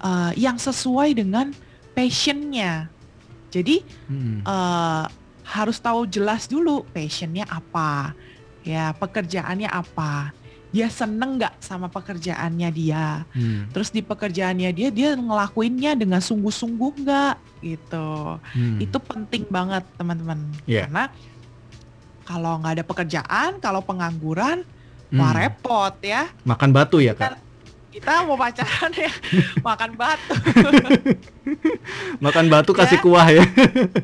[0.00, 1.48] eh, yang sesuai dengan
[1.96, 2.92] passionnya
[3.48, 4.44] jadi Hmm.
[4.44, 5.04] eh,
[5.48, 8.12] harus tahu jelas dulu passionnya apa
[8.62, 10.36] ya pekerjaannya apa
[10.70, 13.66] dia seneng nggak sama pekerjaannya dia Hmm.
[13.70, 18.78] terus di pekerjaannya dia dia ngelakuinnya dengan sungguh-sungguh nggak gitu Hmm.
[18.78, 20.86] itu penting banget teman-teman Iya.
[20.86, 21.04] karena
[22.22, 24.62] kalau nggak ada pekerjaan kalau pengangguran
[25.10, 25.38] wah Hmm.
[25.38, 27.34] repot ya Makan batu ya kak.
[27.90, 29.10] Kita mau pacaran ya
[29.66, 30.34] makan batu
[32.20, 33.02] Makan batu kasih Ya.
[33.02, 33.44] kuah ya.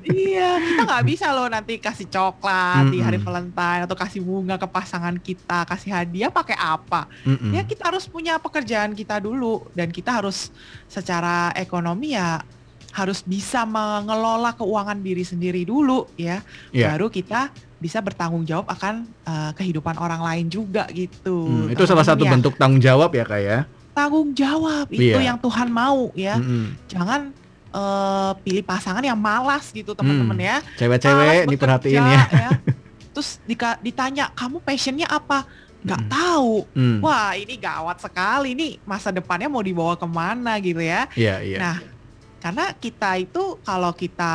[0.02, 3.18] iya kita nggak bisa loh nanti kasih coklat di hari.
[3.18, 7.52] Valentine atau kasih bunga ke pasangan kita kasih hadiah pakai apa Mm-mm.
[7.52, 10.50] ya kita harus punya pekerjaan kita dulu dan kita harus
[10.86, 12.42] secara ekonomi ya
[12.90, 16.90] harus bisa mengelola keuangan diri sendiri dulu ya Iya.
[16.90, 22.02] baru kita bisa bertanggung jawab akan uh, kehidupan orang lain juga gitu Hmm, itu salah
[22.02, 23.58] satu ya, bentuk tanggung jawab ya kak ya.
[23.96, 25.32] Tanggung jawab itu Iya.
[25.32, 26.76] yang Tuhan mau ya Mm-mm.
[26.86, 27.32] jangan
[27.72, 30.44] uh, pilih pasangan yang malas gitu teman-teman Hmm.
[30.44, 32.50] ya Cewek-cewek Malas diperhatiin bekerja, ya.
[33.10, 33.40] terus
[33.80, 35.48] ditanya kamu passionnya apa
[35.80, 36.10] nggak Hmm.
[36.10, 36.98] tahu Hmm.
[37.00, 41.58] wah ini gawat sekali nih masa depannya mau dibawa ke mana gitu ya Iya iya.
[41.58, 41.76] Nah,
[42.36, 44.34] karena kita itu kalau kita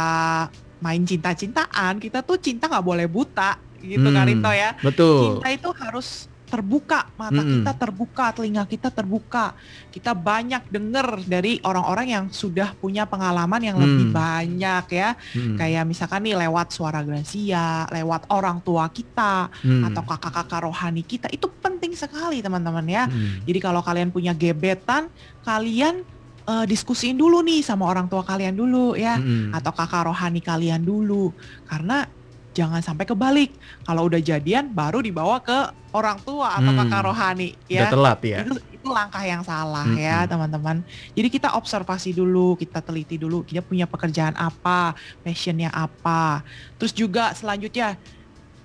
[0.80, 4.74] main cinta-cintaan, kita tuh cinta nggak boleh buta gitu Hmm, Karito ya.
[4.80, 5.38] Betul.
[5.38, 7.64] Cinta itu harus terbuka, mata Mm-mm.
[7.64, 9.56] kita terbuka, telinga kita terbuka.
[9.88, 14.16] Kita banyak dengar dari orang-orang yang sudah punya pengalaman yang lebih Hmm.
[14.20, 15.16] banyak ya.
[15.16, 15.56] Hmm.
[15.56, 19.88] Kayak misalkan nih lewat suara Gracia, lewat orang tua kita Hmm.
[19.88, 21.32] atau kakak-kakak rohani kita.
[21.32, 23.08] Itu penting sekali teman-teman ya.
[23.08, 23.48] Hmm.
[23.48, 25.08] Jadi kalau kalian punya gebetan,
[25.48, 26.04] kalian
[26.42, 29.54] eh, diskusiin dulu nih sama orang tua kalian dulu ya, Mm-mm.
[29.54, 31.30] atau kakak rohani kalian dulu,
[31.70, 32.10] karena
[32.52, 33.52] jangan sampai kebalik.
[33.84, 35.56] Kalau udah jadian, baru dibawa ke
[35.92, 36.80] orang tua atau Hmm.
[36.84, 37.92] kakak rohani Udah ya.
[37.92, 38.38] telat ya.
[38.44, 40.02] Itu itu langkah yang salah Mm-mm.
[40.02, 40.82] ya teman-teman.
[41.14, 46.42] Jadi kita observasi dulu, kita teliti dulu, kita punya pekerjaan apa, passionnya apa.
[46.76, 47.96] Terus juga selanjutnya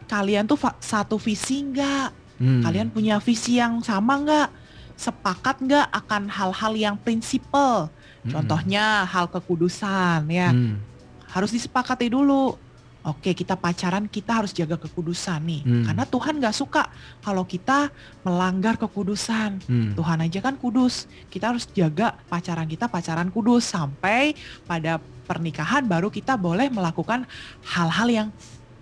[0.06, 2.08] kalian tuh satu visi nggak?
[2.36, 2.62] Hmm.
[2.62, 4.48] Kalian punya visi yang sama nggak?
[4.96, 7.92] Sepakat nggak akan hal-hal yang prinsipal?
[8.24, 8.32] Mm-mm.
[8.32, 10.80] Contohnya hal kekudusan ya, Hmm.
[11.28, 12.56] harus disepakati dulu.
[13.06, 15.84] Oke, kita pacaran kita harus jaga kekudusan nih, Hmm.
[15.86, 16.90] karena Tuhan nggak suka
[17.22, 17.94] kalau kita
[18.26, 19.62] melanggar kekudusan.
[19.62, 19.94] Hmm.
[19.94, 21.06] Tuhan aja kan kudus.
[21.30, 24.34] Kita harus jaga pacaran kita pacaran kudus sampai
[24.66, 27.26] pada pernikahan baru kita boleh melakukan
[27.66, 28.28] hal-hal yang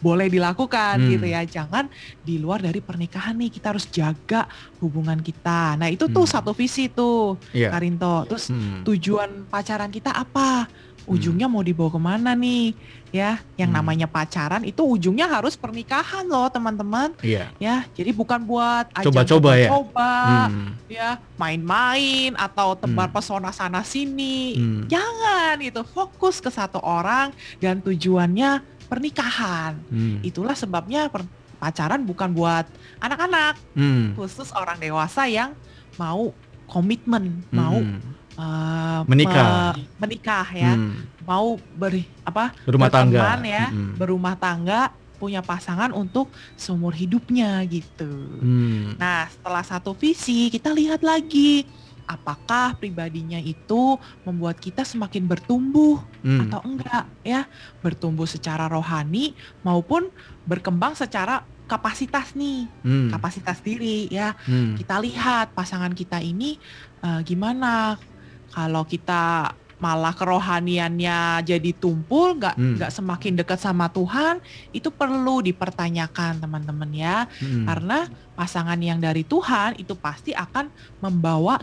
[0.04, 1.08] boleh dilakukan Hmm.
[1.08, 1.40] gitu ya.
[1.42, 1.88] Jangan
[2.20, 4.44] di luar dari pernikahan nih kita harus jaga
[4.78, 5.80] hubungan kita.
[5.80, 6.34] Nah, itu tuh Hmm.
[6.36, 7.72] satu visi tuh Iya.
[7.72, 8.28] Karinto.
[8.28, 8.84] Terus Hmm.
[8.84, 10.68] tujuan pacaran kita apa?
[11.04, 12.72] Ujungnya mau dibawa ke mana nih?
[13.12, 13.78] Ya, yang Hmm.
[13.78, 17.12] namanya pacaran itu ujungnya harus pernikahan loh, teman-teman.
[17.20, 17.52] Iya.
[17.60, 19.68] Ya, jadi bukan buat Coba-coba ya?
[19.70, 20.72] coba Hmm.
[20.88, 23.14] ya main-main atau tebar Hmm.
[23.14, 24.56] pesona sana sini.
[24.58, 24.82] Hmm.
[24.90, 29.74] Jangan itu fokus ke satu orang dan tujuannya pernikahan.
[29.90, 30.22] Hmm.
[30.22, 31.26] Itulah sebabnya per-
[31.58, 32.66] pacaran bukan buat
[33.00, 34.14] anak-anak, Hmm.
[34.14, 35.56] khusus orang dewasa yang
[35.98, 36.30] mau
[36.66, 37.98] komitmen, mau Hmm.
[38.34, 39.74] eh, Menikah.
[39.74, 41.02] me- menikah ya, Hmm.
[41.26, 43.38] mau beri apa Berumah tangga.
[43.42, 43.98] ya, Hmm.
[43.98, 44.80] berumah tangga,
[45.14, 48.10] punya pasangan untuk seumur hidupnya gitu.
[48.42, 48.98] Hmm.
[48.98, 51.64] Nah, setelah satu visi, kita lihat lagi
[52.04, 56.48] apakah pribadinya itu membuat kita semakin bertumbuh Hmm.
[56.48, 57.44] atau enggak ya,
[57.80, 60.08] bertumbuh secara rohani maupun
[60.44, 63.08] berkembang secara kapasitas nih, Hmm.
[63.08, 64.36] kapasitas diri ya.
[64.44, 64.76] Hmm.
[64.76, 66.56] Kita lihat pasangan kita ini
[67.04, 68.00] eh, gimana
[68.48, 72.80] kalau kita malah kerohaniannya jadi tumpul, nggak Hmm.
[72.80, 74.40] nggak semakin dekat sama Tuhan,
[74.72, 77.28] itu perlu dipertanyakan teman-teman ya.
[77.42, 77.68] Hmm.
[77.68, 80.72] Karena pasangan yang dari Tuhan itu pasti akan
[81.04, 81.60] membawa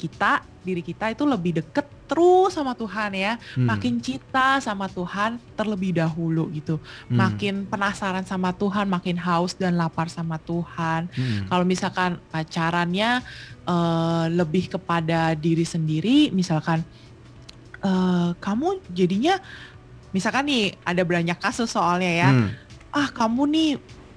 [0.00, 3.36] kita, diri kita itu lebih deket terus sama Tuhan ya.
[3.54, 3.68] Hmm.
[3.68, 6.80] Makin cinta sama Tuhan terlebih dahulu gitu.
[7.12, 7.20] Hmm.
[7.20, 11.12] Makin penasaran sama Tuhan, makin haus dan lapar sama Tuhan.
[11.12, 11.46] Hmm.
[11.46, 13.20] Kalau misalkan pacarannya
[13.68, 16.80] eh, lebih kepada diri sendiri, misalkan
[17.84, 19.38] eh, kamu jadinya,
[20.10, 22.48] misalkan nih ada banyak kasus soalnya ya, Hmm.
[22.90, 23.70] ah kamu nih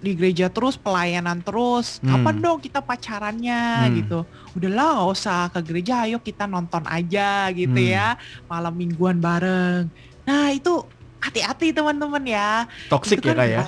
[0.04, 2.20] di gereja terus pelayanan terus, Hmm.
[2.20, 3.94] kapan dong kita pacarannya Hmm.
[4.04, 4.20] gitu.
[4.54, 7.96] Udahlah nggak usah ke gereja, ayo kita nonton aja gitu Hmm.
[7.96, 8.08] ya,
[8.46, 9.88] malam mingguan bareng.
[10.28, 10.84] Nah itu
[11.24, 12.68] hati-hati teman-teman ya.
[12.92, 13.63] Toxic Itu ya kan kak ya?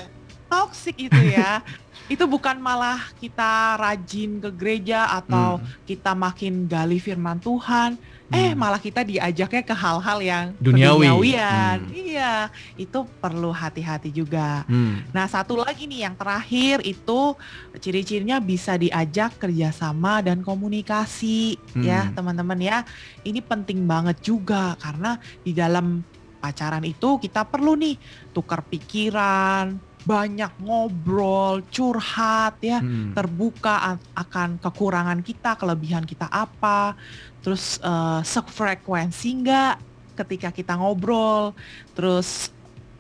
[0.46, 1.60] Toxic itu ya.
[2.14, 5.66] itu bukan malah kita rajin ke gereja atau Hmm.
[5.84, 7.98] kita makin gali firman Tuhan,
[8.30, 8.62] eh Hmm.
[8.62, 11.34] malah kita diajaknya ke hal-hal yang Duniawi.
[11.34, 11.90] Hmm.
[11.90, 14.62] Iya, itu perlu hati-hati juga.
[14.70, 15.02] Hmm.
[15.10, 17.34] Nah, satu lagi nih yang terakhir itu
[17.76, 22.14] ciri-cirinya bisa diajak kerjasama dan komunikasi ya Hmm.
[22.14, 22.78] teman-teman ya.
[23.22, 26.06] Ini penting banget juga karena di dalam
[26.38, 27.98] pacaran itu kita perlu nih
[28.30, 33.12] tukar pikiran, banyak ngobrol, curhat ya, Hmm.
[33.18, 36.94] terbuka akan kekurangan kita, kelebihan kita apa,
[37.42, 39.76] terus eh, sefrekuensi nggak
[40.16, 41.58] ketika kita ngobrol,
[41.98, 42.54] terus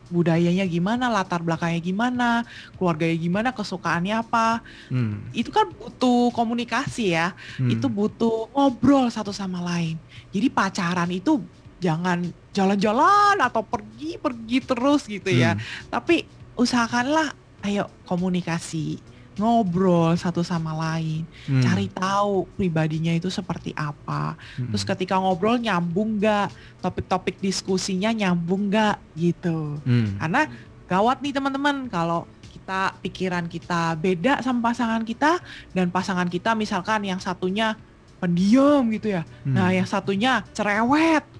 [0.05, 2.29] budayanya gimana, latar belakangnya gimana,
[2.77, 5.29] keluarganya gimana, kesukaannya apa, Hmm.
[5.33, 7.69] itu kan butuh komunikasi ya, Hmm.
[7.69, 9.97] itu butuh ngobrol satu sama lain.
[10.29, 11.41] Jadi pacaran itu
[11.81, 12.21] jangan
[12.53, 15.61] jalan-jalan atau pergi-pergi terus gitu ya, Hmm.
[15.89, 19.01] tapi usahakanlah ayo komunikasi,
[19.35, 21.59] ngobrol satu sama lain, Hmm.
[21.59, 24.37] cari tahu pribadinya itu seperti apa.
[24.55, 24.71] Hmm.
[24.71, 29.81] Terus ketika ngobrol nyambung nggak, topik-topik diskusinya nyambung nggak gitu.
[29.83, 30.15] Hmm.
[30.21, 30.41] Karena
[30.85, 35.37] gawat nih teman-teman kalau kita pikiran kita beda sama pasangan kita
[35.75, 37.75] dan pasangan kita misalkan yang satunya
[38.15, 39.27] pendiam gitu ya.
[39.43, 39.77] Nah, Hmm.
[39.83, 41.34] yang satunya cerewet.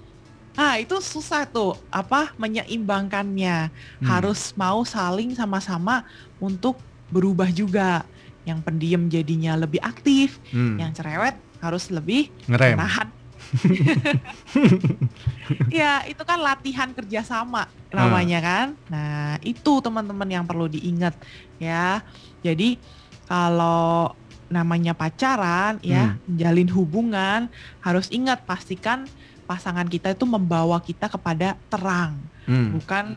[0.56, 3.68] Nah, itu susah tuh apa menyeimbangkannya.
[4.00, 4.06] Hmm.
[4.08, 6.02] Harus mau saling sama-sama
[6.40, 6.80] untuk
[7.12, 8.02] berubah juga.
[8.48, 10.80] Yang pendiam jadinya lebih aktif, Hmm.
[10.80, 12.74] yang cerewet harus lebih ngerem.
[12.78, 13.08] menahan.
[15.70, 18.66] ya, itu kan latihan kerjasama namanya kan.
[18.88, 21.14] Nah, itu teman-teman yang perlu diingat
[21.58, 22.02] ya.
[22.42, 22.78] Jadi
[23.26, 24.14] kalau
[24.46, 26.18] namanya pacaran ya, Hmm.
[26.30, 27.40] menjalin hubungan
[27.82, 29.06] harus ingat pastikan
[29.46, 32.74] pasangan kita itu membawa kita kepada terang, Hmm.
[32.74, 33.14] bukan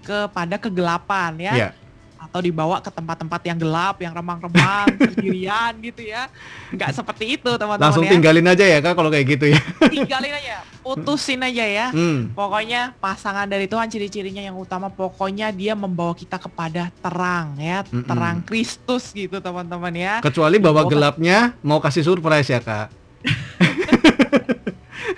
[0.00, 1.70] kepada kegelapan ya Ya.
[2.18, 6.26] atau dibawa ke tempat-tempat yang gelap, yang remang-remang, sendirian gitu ya.
[6.70, 8.10] Nggak seperti itu teman-teman Langsung ya.
[8.10, 9.60] tinggalin aja ya kak kalau kayak gitu ya.
[9.86, 11.86] Tinggalin aja, putusin aja ya.
[11.88, 12.32] Hmm.
[12.32, 18.02] Pokoknya pasangan dari Tuhan ciri-cirinya yang utama pokoknya dia membawa kita kepada terang ya, Mm-mm.
[18.02, 20.14] terang Kristus gitu teman-teman ya.
[20.18, 22.88] Kecuali bawa Bawa- gelapnya mau kasih surprise ya kak.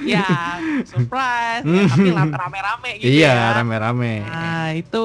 [0.03, 0.59] Ya,
[0.91, 1.77] surprise, Hmm.
[1.77, 3.47] ya, tapi rame-rame gitu iya ya.
[3.61, 4.15] rame-rame.
[4.23, 5.03] Nah, itu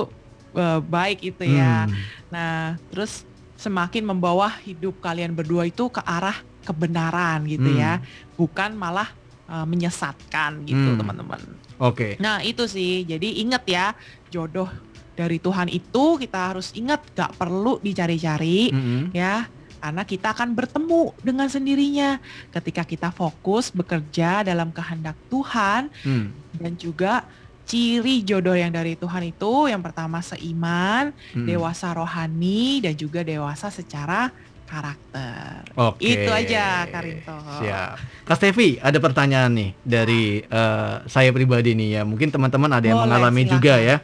[0.54, 1.86] eh, baik itu ya.
[1.86, 1.96] Hmm.
[2.32, 2.56] Nah,
[2.88, 7.80] terus semakin membawa hidup kalian berdua itu ke arah kebenaran gitu Hmm.
[7.80, 7.94] ya,
[8.34, 9.08] bukan malah
[9.46, 10.98] uh, menyesatkan gitu Hmm.
[10.98, 11.40] teman-teman.
[11.78, 12.18] Oke.
[12.18, 13.94] Nah itu sih, jadi ingat ya
[14.28, 14.68] jodoh
[15.14, 19.02] dari Tuhan itu kita harus ingat gak perlu dicari-cari Mm-mm.
[19.12, 19.48] ya,
[19.86, 22.18] karena kita akan bertemu dengan sendirinya
[22.50, 26.34] ketika kita fokus bekerja dalam kehendak Tuhan Hmm.
[26.58, 27.22] dan juga
[27.66, 31.46] ciri jodoh yang dari Tuhan itu yang pertama seiman, Mm-mm.
[31.46, 34.30] dewasa rohani dan juga dewasa secara
[34.66, 35.66] karakter.
[35.74, 36.02] Oke.
[36.02, 37.34] Itu aja, Karinto.
[37.62, 38.26] Siap.
[38.26, 42.02] Kak Stevi, ada pertanyaan nih dari eh, saya pribadi nih ya.
[42.02, 43.54] Mungkin teman-teman ada yang Boleh, mengalami silakan.
[43.58, 43.98] juga ya.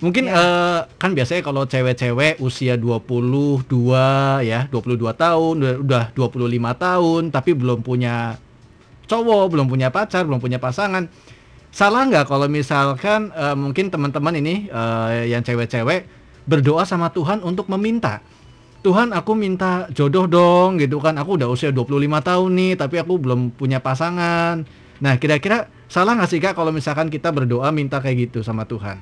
[0.00, 0.32] Mungkin Ya.
[0.32, 7.52] eh, kan biasanya kalau cewek-cewek usia 22 ya, 22 tahun, udah- udah 25 tahun tapi
[7.52, 8.40] belum punya
[9.04, 11.04] cowok, belum punya pacar, belum punya pasangan.
[11.70, 16.08] Salah nggak kalau misalkan eh, mungkin teman-teman ini eh, yang cewek-cewek
[16.48, 18.24] berdoa sama Tuhan untuk meminta
[18.80, 21.84] Tuhan aku minta jodoh dong gitu kan aku udah usia 25
[22.24, 24.64] tahun nih tapi aku belum punya pasangan
[24.98, 28.98] nah kira-kira salah nggak sih kak kalau misalkan kita berdoa minta kayak gitu sama Tuhan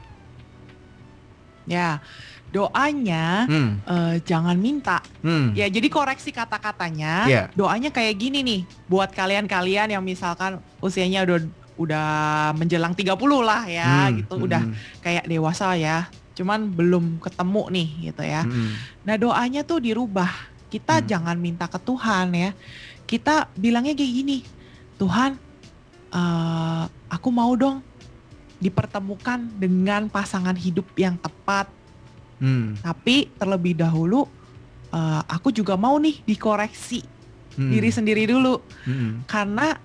[1.68, 2.00] Ya,
[2.48, 5.04] doanya hmm eh, jangan minta.
[5.20, 7.28] hmm Ya, jadi koreksi kata-katanya.
[7.28, 7.42] Iya.
[7.52, 11.38] Doanya kayak gini nih, buat kalian-kalian yang misalkan usianya udah
[11.78, 12.08] udah
[12.58, 14.62] menjelang 30 lah ya, Hmm, gitu, hmm, udah
[14.98, 16.10] kayak dewasa ya.
[16.34, 18.42] Cuman belum ketemu nih gitu ya.
[18.42, 18.70] hmm,
[19.06, 20.28] Nah, doanya tuh dirubah.
[20.68, 21.08] Kita Hmm.
[21.08, 22.50] jangan minta ke Tuhan ya.
[23.04, 24.38] Kita bilangnya kayak gini,
[24.96, 25.38] Tuhan,
[26.12, 27.87] eh, aku mau dong
[28.58, 31.70] dipertemukan dengan pasangan hidup yang tepat.
[32.42, 34.26] hmm, Tapi terlebih dahulu
[34.90, 37.06] eh, aku juga mau nih dikoreksi
[37.56, 38.58] hmm, diri sendiri dulu.
[38.82, 39.78] Hmm, karena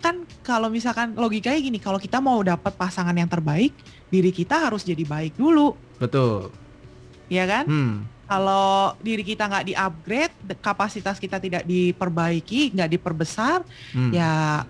[0.00, 3.76] kan kalau misalkan logikanya gini, kalau kita mau dapat pasangan yang terbaik,
[4.08, 6.48] diri kita harus jadi baik dulu, betul.
[7.28, 7.68] Ya kan?
[7.68, 13.60] hmm, Kalau diri kita nggak di-upgrade, de- kapasitas kita tidak diperbaiki, nggak diperbesar,
[13.92, 14.64] hmm, ya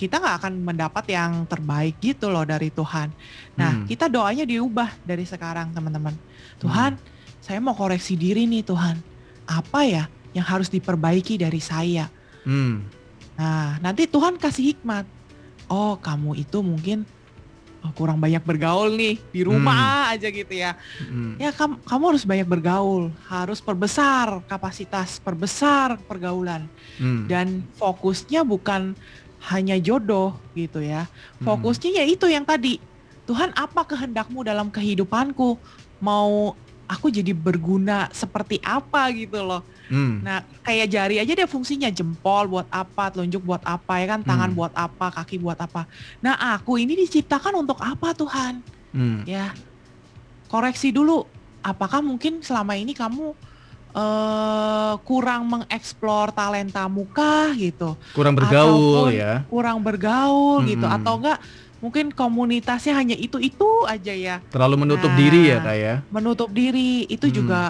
[0.00, 3.12] kita nggak akan mendapat yang terbaik gitu loh dari Tuhan.
[3.52, 3.84] Nah, Hmm.
[3.84, 6.16] kita doanya diubah dari sekarang teman-teman.
[6.56, 6.96] Tuhan,
[7.38, 8.96] saya mau koreksi diri nih Tuhan.
[9.44, 12.08] Apa ya yang harus diperbaiki dari saya?
[12.48, 12.96] hmm,
[13.36, 15.04] Nah, nanti Tuhan kasih hikmat.
[15.68, 17.04] Oh, kamu itu mungkin
[17.80, 20.76] oh, kurang banyak bergaul nih di rumah aja gitu ya.
[21.00, 26.68] hmm, Ya, kamu, kamu harus banyak bergaul, harus perbesar kapasitas, perbesar pergaulan.
[27.00, 28.92] hmm, Dan fokusnya bukan
[29.48, 31.08] hanya jodoh gitu ya.
[31.40, 32.76] hmm, Fokusnya ya itu yang tadi.
[33.24, 35.56] Tuhan, apa kehendakmu dalam kehidupanku?
[36.02, 39.62] Mau aku jadi berguna seperti apa gitu loh.
[39.88, 44.20] hmm, Nah, kayak jari aja dia fungsinya jempol buat apa, telunjuk buat apa ya kan,
[44.26, 44.58] tangan Hmm.
[44.58, 45.86] buat apa, kaki buat apa.
[46.20, 48.60] Nah, aku ini diciptakan untuk apa Tuhan?
[48.92, 49.54] hmm, Ya.
[50.50, 51.24] Koreksi dulu.
[51.60, 53.36] Apakah mungkin selama ini kamu
[53.90, 57.98] eh kurang mengeksplor talentamu kah gitu?
[58.12, 60.96] kurang bergaul Ataupun ya Kurang bergaul gitu Hmm.
[60.96, 61.38] atau enggak
[61.80, 64.36] mungkin komunitasnya hanya itu-itu aja ya.
[64.48, 65.18] terlalu menutup Nah.
[65.18, 67.34] diri ya kak ya Menutup diri itu Hmm.
[67.34, 67.60] juga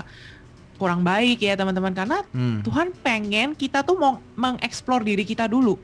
[0.77, 5.77] kurang baik ya teman-teman karena hmm, Tuhan pengen kita tuh mau mengeksplor diri kita dulu.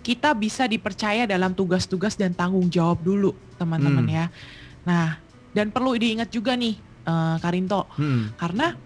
[0.00, 4.12] Kita bisa dipercaya dalam tugas-tugas dan tanggung jawab dulu, teman-teman Hmm.
[4.12, 4.24] ya.
[4.84, 5.16] Nah,
[5.52, 8.76] dan perlu diingat juga nih, eh, Karinto, hmm, karena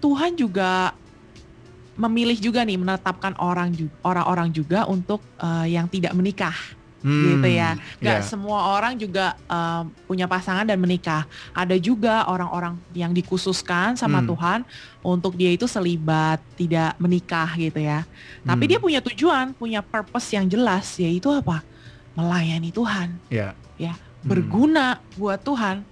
[0.00, 0.94] Tuhan juga
[1.96, 3.72] memilih juga nih menetapkan orang
[4.04, 6.52] orang-orang juga untuk eh, yang tidak menikah
[7.00, 7.80] hmm, gitu ya.
[8.04, 8.24] Gak ya.
[8.24, 11.24] semua orang juga eh, punya pasangan dan menikah.
[11.56, 14.28] Ada juga orang-orang yang dikhususkan sama Hmm.
[14.28, 14.58] Tuhan
[15.00, 18.04] untuk dia itu selibat, tidak menikah gitu ya.
[18.44, 18.70] Tapi Hmm.
[18.76, 21.64] dia punya tujuan, punya purpose yang jelas yaitu apa?
[22.12, 24.24] Melayani Tuhan, ya Ya, Hmm.
[24.24, 25.84] berguna buat Tuhan.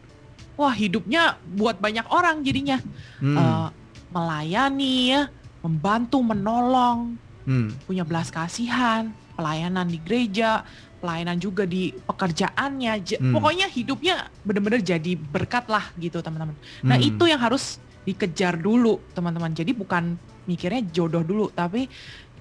[0.57, 2.81] Wah, hidupnya buat banyak orang jadinya
[3.21, 3.69] hmm, Eh,
[4.15, 5.23] melayani ya,
[5.67, 10.63] membantu, menolong, hmm, punya belas kasihan, pelayanan di gereja,
[11.03, 12.93] pelayanan juga di pekerjaannya.
[13.19, 13.35] Hmm.
[13.35, 16.55] Pokoknya hidupnya benar-benar jadi berkat lah gitu teman-teman.
[16.87, 17.11] Nah hmm.
[17.11, 19.51] itu yang harus dikejar dulu teman-teman.
[19.51, 21.89] Jadi bukan mikirnya jodoh dulu, tapi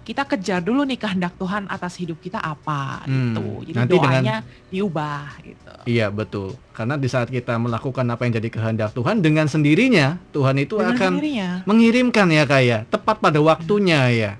[0.03, 3.43] kita kejar dulu nih kehendak Tuhan atas hidup kita apa Hmm, gitu.
[3.65, 4.35] Jadi nanti dengan- doanya
[4.67, 5.73] diubah gitu.
[5.85, 6.59] Iya betul.
[6.69, 10.91] Karena di saat kita melakukan apa yang jadi kehendak Tuhan dengan sendirinya Tuhan itu Dengan
[10.93, 11.49] akan sendirinya.
[11.63, 14.31] mengirimkan ya kayak tepat pada waktunya ya.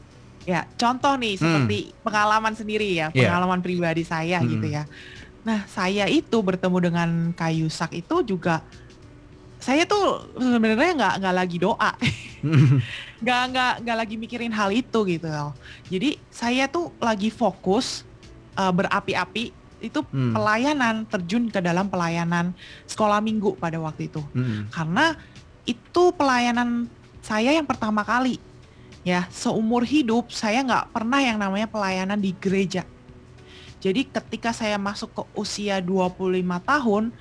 [0.43, 3.15] Ya, contoh nih seperti pengalaman sendiri ya, Hmm.
[3.15, 3.27] Iya.
[3.29, 4.49] pengalaman pribadi saya Hmm.
[4.49, 4.83] gitu ya.
[5.41, 8.59] Nah, saya itu bertemu dengan kayu sak itu juga
[9.63, 11.91] saya tuh sebenarnya nggak nggak lagi doa,
[13.23, 15.55] nggak nggak nggak lagi mikirin hal itu gitu loh.
[15.87, 18.03] Jadi saya tuh lagi fokus
[18.59, 20.31] uh, berapi-api itu Hmm.
[20.31, 22.55] pelayanan terjun ke dalam pelayanan
[22.87, 24.71] sekolah minggu pada waktu itu Hmm.
[24.71, 25.19] karena
[25.67, 26.87] itu pelayanan
[27.19, 28.39] saya yang pertama kali
[29.03, 32.87] ya seumur hidup saya nggak pernah yang namanya pelayanan di gereja
[33.83, 36.15] jadi ketika saya masuk ke usia 25
[36.63, 37.11] tahun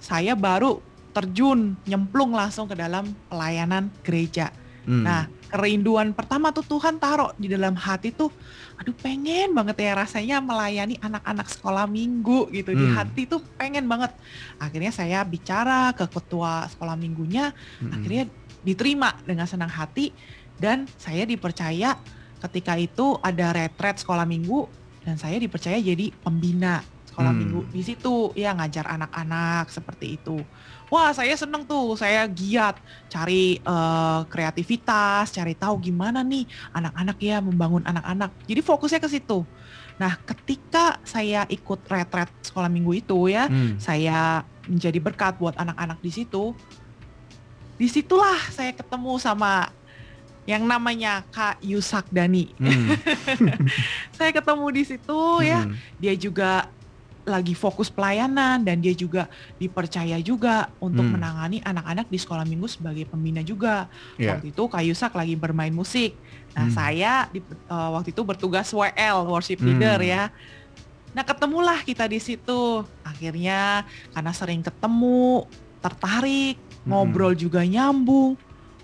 [0.00, 0.80] saya baru
[1.18, 4.54] terjun nyemplung langsung ke dalam pelayanan gereja
[4.88, 5.04] Hmm.
[5.04, 8.32] nah kerinduan pertama tuh Tuhan taruh di dalam hati tuh
[8.80, 12.96] aduh pengen banget ya rasanya melayani anak-anak sekolah minggu gitu di Hmm.
[12.96, 14.16] hati tuh pengen banget
[14.56, 17.52] akhirnya saya bicara ke ketua sekolah minggunya
[17.84, 18.00] Mm-mm.
[18.00, 18.24] akhirnya
[18.64, 20.08] diterima dengan senang hati
[20.56, 22.00] dan saya dipercaya
[22.48, 24.72] ketika itu ada retret sekolah minggu
[25.04, 26.80] dan saya dipercaya jadi pembina
[27.12, 27.40] sekolah Hmm.
[27.44, 30.40] minggu di situ ya ngajar anak-anak seperti itu
[30.88, 32.76] wah saya seneng tuh saya giat
[33.08, 39.44] cari eh, kreativitas cari tahu gimana nih anak-anak ya membangun anak-anak jadi fokusnya ke situ
[39.98, 43.74] nah ketika saya ikut retret sekolah minggu itu ya Hmm.
[43.82, 46.52] saya menjadi berkat buat anak-anak di situ.
[47.80, 49.72] Di situlah saya ketemu sama
[50.44, 52.52] yang namanya Kak Yusak Dani.
[52.60, 52.96] Hmm.
[54.16, 55.64] Saya ketemu di situ ya.
[55.64, 55.76] Hmm.
[56.00, 56.68] Dia juga
[57.28, 61.20] lagi fokus pelayanan dan dia juga dipercaya juga untuk Hmm.
[61.20, 63.86] menangani anak-anak di sekolah minggu sebagai pembina juga.
[64.16, 64.34] Ya.
[64.34, 66.16] Waktu itu Kak Yusak lagi bermain musik.
[66.56, 66.74] Nah, Hmm.
[66.74, 70.08] saya di, eh, waktu itu bertugas WL, worship leader Hmm.
[70.08, 70.22] ya.
[71.12, 72.82] Nah, ketemulah kita di situ.
[73.04, 75.44] Akhirnya karena sering ketemu,
[75.78, 76.90] tertarik, Hmm.
[76.90, 78.34] ngobrol juga nyambung.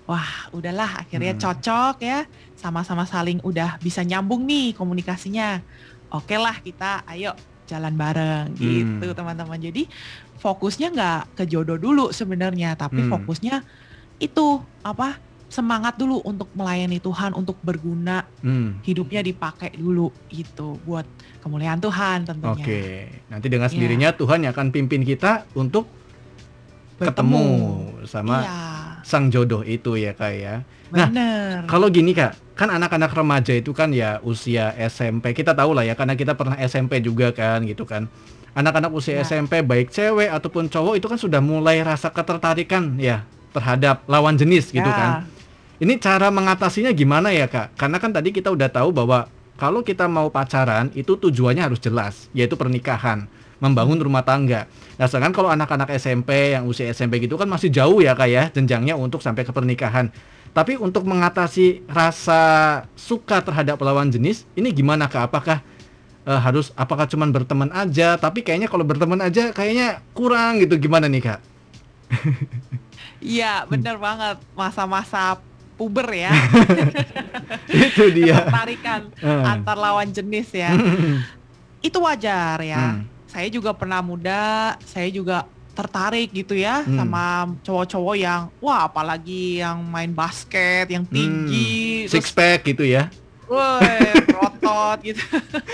[0.05, 1.41] Wah, udahlah akhirnya Hmm.
[1.41, 2.29] cocok ya.
[2.53, 5.65] Sama-sama saling udah bisa nyambung nih komunikasinya.
[6.13, 7.33] Oke lah kita ayo
[7.65, 9.17] jalan bareng gitu Hmm.
[9.17, 9.59] teman-teman.
[9.59, 9.89] Jadi
[10.37, 13.11] fokusnya nggak ke jodoh dulu sebenarnya, tapi Hmm.
[13.11, 13.65] fokusnya
[14.21, 14.47] itu
[14.83, 15.17] apa?
[15.49, 18.83] Semangat dulu untuk melayani Tuhan, untuk berguna, Hmm.
[18.83, 21.07] hidupnya dipakai dulu itu buat
[21.39, 22.65] kemuliaan Tuhan tentunya.
[22.67, 22.83] Oke,
[23.31, 23.75] nanti dengan Iya.
[23.79, 25.87] sendirinya Tuhan yang akan pimpin kita untuk
[26.99, 27.45] ketemu
[28.07, 28.59] sama Iya,
[29.05, 30.55] sang jodoh itu ya kak ya.
[30.91, 31.69] Nah, bener.
[31.69, 35.37] Kalau gini kak, kan anak-anak remaja itu kan ya usia SMP.
[35.37, 38.09] Kita tahu lah ya, karena kita pernah SMP juga kan, gitu kan.
[38.55, 39.27] Anak-anak usia Ya.
[39.27, 44.71] SMP baik cewek ataupun cowok itu kan sudah mulai rasa ketertarikan ya terhadap lawan jenis
[44.71, 45.11] gitu Ya, kan.
[45.83, 47.75] Ini cara mengatasinya gimana ya kak?
[47.75, 49.27] Karena kan tadi kita udah tahu bahwa
[49.59, 53.27] kalau kita mau pacaran itu tujuannya harus jelas, yaitu pernikahan,
[53.65, 54.69] membangun rumah tangga.
[54.95, 58.53] Nah sedangkan kalau anak-anak SMP yang usia SMP gitu kan masih jauh ya kak ya
[58.53, 60.13] jenjangnya untuk sampai ke pernikahan.
[60.53, 62.43] Tapi untuk mengatasi rasa
[62.95, 65.27] suka terhadap lawan jenis ini gimana kak?
[65.27, 65.59] Apakah
[66.23, 68.15] eh, harus apakah cuman berteman aja?
[68.15, 71.41] Tapi kayaknya kalau berteman aja kayaknya kurang gitu gimana nih kak?
[73.19, 74.37] Iya, bener banget.
[74.53, 75.41] Masa-masa
[75.75, 76.31] puber ya,
[77.67, 78.47] Itu dia.
[78.47, 79.43] ketertarikan Eh.
[79.43, 80.71] antar lawan jenis ya.
[81.87, 82.95] Itu wajar ya.
[82.95, 83.11] Hmm.
[83.35, 84.45] Saya juga pernah muda,
[84.81, 86.95] saya juga tertarik gitu ya Hmm.
[86.97, 87.25] sama
[87.61, 93.11] cowok-cowok yang wah apalagi yang main basket yang tinggi Six terus pack gitu ya.
[93.45, 93.83] woi
[94.33, 95.19] rotot gitu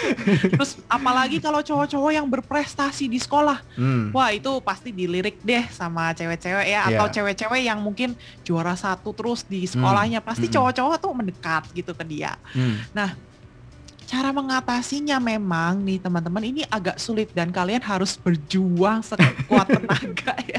[0.56, 4.08] terus apalagi kalau cowok-cowok yang berprestasi di sekolah Hmm.
[4.10, 7.14] Wah itu pasti dilirik deh sama cewek-cewek ya atau Iya.
[7.14, 10.56] cewek-cewek yang mungkin juara satu terus di sekolahnya pasti Mm-mm.
[10.56, 12.40] cowok-cowok tuh mendekat gitu ke dia.
[12.50, 12.80] Hmm.
[14.10, 20.58] Cara mengatasinya memang nih teman-teman ini agak sulit dan kalian harus berjuang sekuat tenaga ya.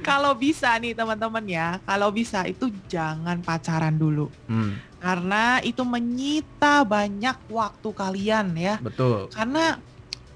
[0.00, 4.76] kalau bisa nih teman-teman ya, kalau bisa itu jangan pacaran dulu Hmm.
[5.00, 9.32] karena itu menyita banyak waktu kalian ya Betul.
[9.32, 9.80] karena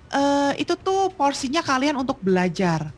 [0.08, 2.88] eh, itu tuh porsinya kalian untuk belajar,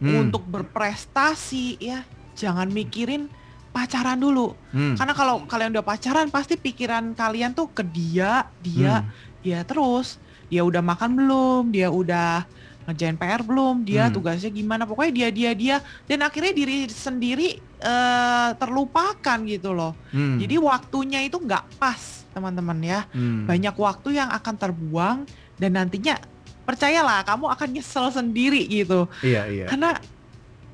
[0.00, 0.24] Hmm.
[0.24, 2.00] untuk berprestasi ya.
[2.34, 3.28] Jangan mikirin
[3.74, 4.54] pacaran dulu.
[4.70, 4.94] Hmm.
[4.94, 9.10] Karena kalau kalian udah pacaran pasti pikiran kalian tuh ke dia, dia, Hmm.
[9.42, 10.22] dia terus.
[10.46, 11.62] Dia udah makan belum?
[11.74, 12.46] Dia udah
[12.86, 13.82] ngerjain PR belum?
[13.82, 14.14] Dia Hmm.
[14.14, 14.86] tugasnya gimana?
[14.86, 19.92] Pokoknya dia dia dia dan akhirnya diri sendiri eh, terlupakan gitu loh.
[20.08, 20.40] Hmm.
[20.40, 23.44] Jadi waktunya itu nggak pas, teman-teman ya Hmm.
[23.44, 25.18] banyak waktu yang akan terbuang
[25.60, 26.16] dan nantinya
[26.64, 29.66] percayalah kamu akan nyesel sendiri gitu Iya iya.
[29.68, 30.00] karena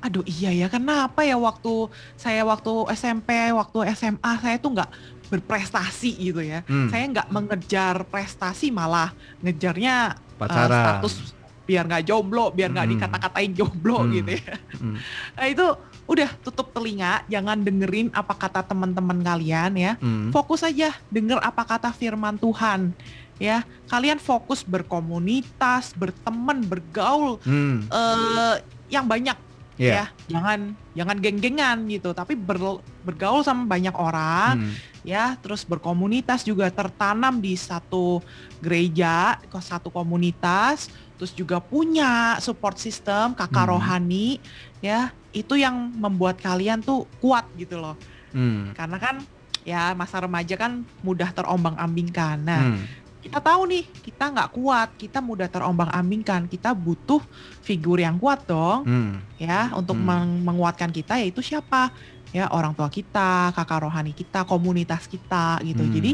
[0.01, 4.89] aduh iya ya kenapa ya waktu saya waktu SMP waktu SMA saya tuh nggak
[5.29, 6.89] berprestasi gitu ya Hmm.
[6.89, 10.67] saya nggak mengejar prestasi malah ngejarnya Pacaran.
[10.99, 11.13] status
[11.61, 12.93] biar nggak jomblo biar nggak Hmm.
[12.97, 14.11] dikata-katain jomblo Hmm.
[14.11, 14.97] gitu ya Hmm.
[15.31, 15.65] nah itu
[16.03, 20.33] udah tutup telinga jangan dengerin apa kata teman-teman kalian ya Hmm.
[20.33, 22.91] fokus aja denger apa kata firman Tuhan
[23.37, 27.85] ya kalian fokus berkomunitas berteman bergaul Hmm.
[27.87, 28.55] eh
[28.89, 29.37] yang banyak
[29.79, 29.93] Iya.
[29.93, 30.59] ya jangan
[30.93, 34.73] jangan geng-gengan gitu tapi ber- bergaul sama banyak orang Hmm.
[35.01, 38.21] ya, terus berkomunitas juga tertanam di satu
[38.61, 43.71] gereja, ke satu komunitas, terus juga punya support system, kakak Hmm.
[43.73, 44.37] rohani,
[44.77, 47.97] ya, itu yang membuat kalian tuh kuat gitu loh.
[48.29, 48.77] Hmm.
[48.77, 49.15] Karena kan
[49.61, 52.37] ya masa remaja kan mudah terombang-ambingkan.
[52.41, 52.85] Nah, Hmm.
[53.21, 57.21] Kita tahu nih kita nggak kuat, kita mudah terombang-ambingkan, kita butuh
[57.61, 59.13] figur yang kuat dong, Hmm.
[59.37, 60.09] ya, untuk Hmm.
[60.09, 61.93] meng- menguatkan kita yaitu siapa?
[62.33, 65.85] Ya orang tua kita, kakak rohani kita, komunitas kita gitu.
[65.85, 65.93] Hmm.
[65.93, 66.11] Jadi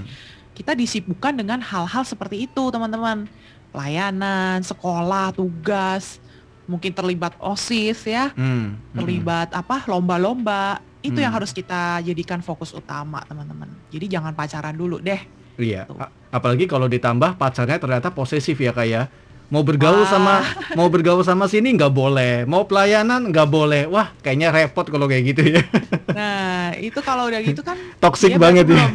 [0.52, 3.30] kita disibukkan dengan hal-hal seperti itu teman-teman.
[3.72, 6.20] Pelayanan, sekolah, tugas,
[6.68, 8.82] mungkin terlibat osis ya, Hmm.
[8.92, 10.84] terlibat apa lomba-lomba.
[11.00, 11.40] Itu yang Hmm.
[11.40, 13.70] harus kita jadikan fokus utama teman-teman.
[13.88, 15.22] Jadi jangan pacaran dulu deh.
[15.56, 15.96] Iya, Tuh.
[16.30, 19.08] Apalagi kalau ditambah pacarnya ternyata posesif ya kayak
[19.48, 20.12] mau bergaul Wah.
[20.12, 20.36] sama
[20.76, 23.88] mau bergaul sama sini nggak boleh, mau pelayanan nggak boleh.
[23.88, 25.64] Wah, kayaknya repot kalau kayak gitu ya.
[26.12, 28.76] Nah itu kalau udah gitu kan Toxic dia banget ya.
[28.76, 28.92] belum,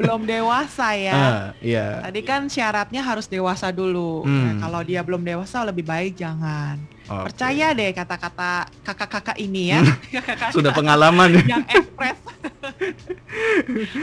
[0.00, 1.12] belum dewasa ya.
[1.12, 2.00] Ah, iya.
[2.00, 4.24] Tadi kan syaratnya harus dewasa dulu.
[4.24, 4.32] Hmm.
[4.40, 6.80] Nah, kalau dia belum dewasa lebih baik jangan.
[7.10, 7.26] Oke.
[7.26, 8.50] Percaya deh kata-kata
[8.80, 9.82] kakak-kakak ini ya.
[10.14, 11.42] Kakak-kakak Sudah pengalaman.
[11.50, 12.18] yang ekspres.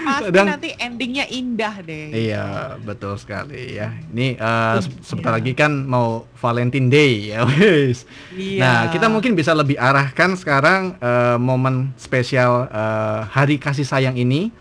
[0.03, 2.07] Pasti Kadang- nanti endingnya indah deh.
[2.11, 2.45] Iya,
[2.79, 3.95] betul sekali ya.
[4.07, 4.43] Ini se-
[4.91, 5.03] Iya.
[5.03, 8.03] sebentar lagi kan mau Valentine Day ya, wes.
[8.31, 8.59] Iya.
[8.59, 14.51] Nah, kita mungkin bisa lebih arahkan sekarang eh, momen spesial eh, Hari Kasih Sayang ini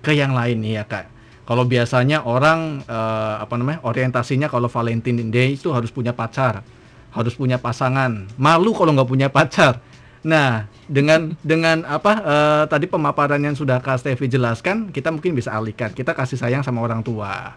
[0.00, 1.06] ke yang lain nih ya, Kak.
[1.42, 3.82] Kalau biasanya orang eh, apa namanya?
[3.82, 6.62] orientasinya kalau Valentine Day itu harus punya pacar,
[7.10, 8.26] harus punya pasangan.
[8.34, 9.78] Malu kalau nggak punya pacar.
[10.20, 15.48] Nah, dengan dengan apa eh, tadi pemaparan yang sudah Kak Stevi jelaskan, kita mungkin bisa
[15.50, 15.90] alihkan.
[15.90, 17.56] Kita kasih sayang sama orang tua,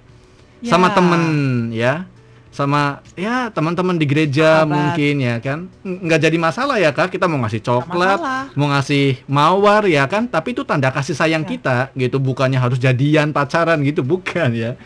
[0.64, 0.96] sama Ya.
[0.96, 1.24] temen
[1.76, 1.94] ya,
[2.56, 4.72] sama ya teman-teman di gereja Sahabat.
[4.72, 5.68] mungkin ya kan.
[5.84, 8.20] Nggak jadi masalah ya Kak, kita mau ngasih coklat,
[8.56, 11.50] mau ngasih mawar ya kan, tapi itu tanda kasih sayang Ya.
[11.52, 14.80] kita gitu, bukannya harus jadian pacaran gitu, bukan ya.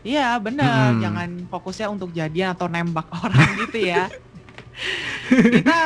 [0.00, 1.02] Iya benar, Mm-mm.
[1.02, 4.08] jangan fokusnya untuk jadian atau nembak orang gitu ya.
[5.28, 5.80] kita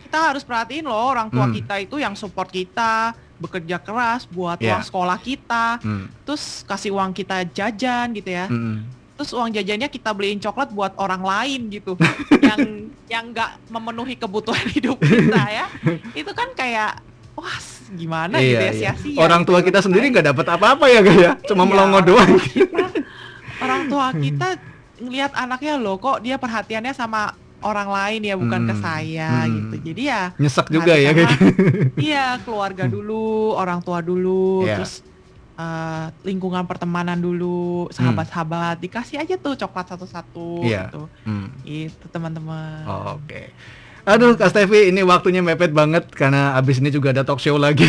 [0.00, 1.52] kita harus perhatiin loh orang tua Hmm.
[1.52, 4.70] kita itu yang support kita, bekerja keras buat Iya.
[4.70, 8.46] uang sekolah kita, Hmm, terus kasih uang kita jajan gitu ya.
[8.46, 8.80] mm-mm.
[9.14, 11.94] Terus uang jajannya kita beliin coklat buat orang lain gitu,
[12.42, 12.58] yang
[13.04, 15.66] yang nggak memenuhi kebutuhan hidup kita ya.
[16.12, 16.98] Itu kan kayak
[17.34, 17.58] wah
[17.90, 19.18] gimana gitu ya sia-sia.
[19.18, 19.66] Orang gitu tua ya.
[19.68, 22.30] kita sendiri nggak dapat apa-apa ya Kak ya, cuma Iya, melongo doang.
[22.40, 23.03] kita-
[23.60, 24.48] orang tua kita
[24.96, 29.50] ngelihat anaknya loh kok dia perhatiannya sama orang lain ya bukan ke Hmm, saya hmm.
[29.50, 29.74] gitu.
[29.90, 31.46] Jadi ya Nyesek juga ya kayak gitu.
[31.98, 34.78] iya keluarga dulu, orang tua dulu, Iya.
[34.78, 35.00] terus
[35.54, 40.90] eh, lingkungan pertemanan dulu, sahabat-sahabat dikasih aja tuh coklat satu-satu Iya.
[40.92, 41.02] gitu.
[41.24, 41.48] Hmm.
[41.64, 42.84] Itu teman-teman.
[43.16, 43.54] Oke.
[44.04, 47.88] Aduh, Kak Stevi, ini waktunya mepet banget karena abis ini juga ada talk show lagi.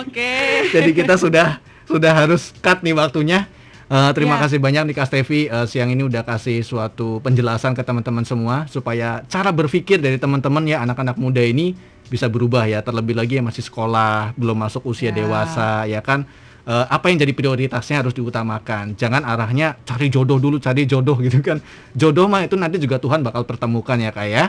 [0.00, 0.32] Oke.
[0.74, 3.44] Jadi kita sudah sudah harus cut nih waktunya.
[3.90, 4.46] Eh, terima Ya.
[4.46, 8.70] kasih banyak nih Kak Stevi eh, siang ini udah kasih suatu penjelasan ke teman-teman semua
[8.70, 11.74] supaya cara berpikir dari teman-teman ya anak-anak muda ini
[12.06, 15.18] bisa berubah ya terlebih lagi yang masih sekolah belum masuk usia Ya.
[15.18, 16.22] dewasa ya kan
[16.60, 21.40] Eh, apa yang jadi prioritasnya harus diutamakan jangan arahnya cari jodoh dulu cari jodoh gitu
[21.40, 21.58] kan
[21.96, 24.44] jodoh mah itu nanti juga Tuhan bakal pertemukan ya kak ya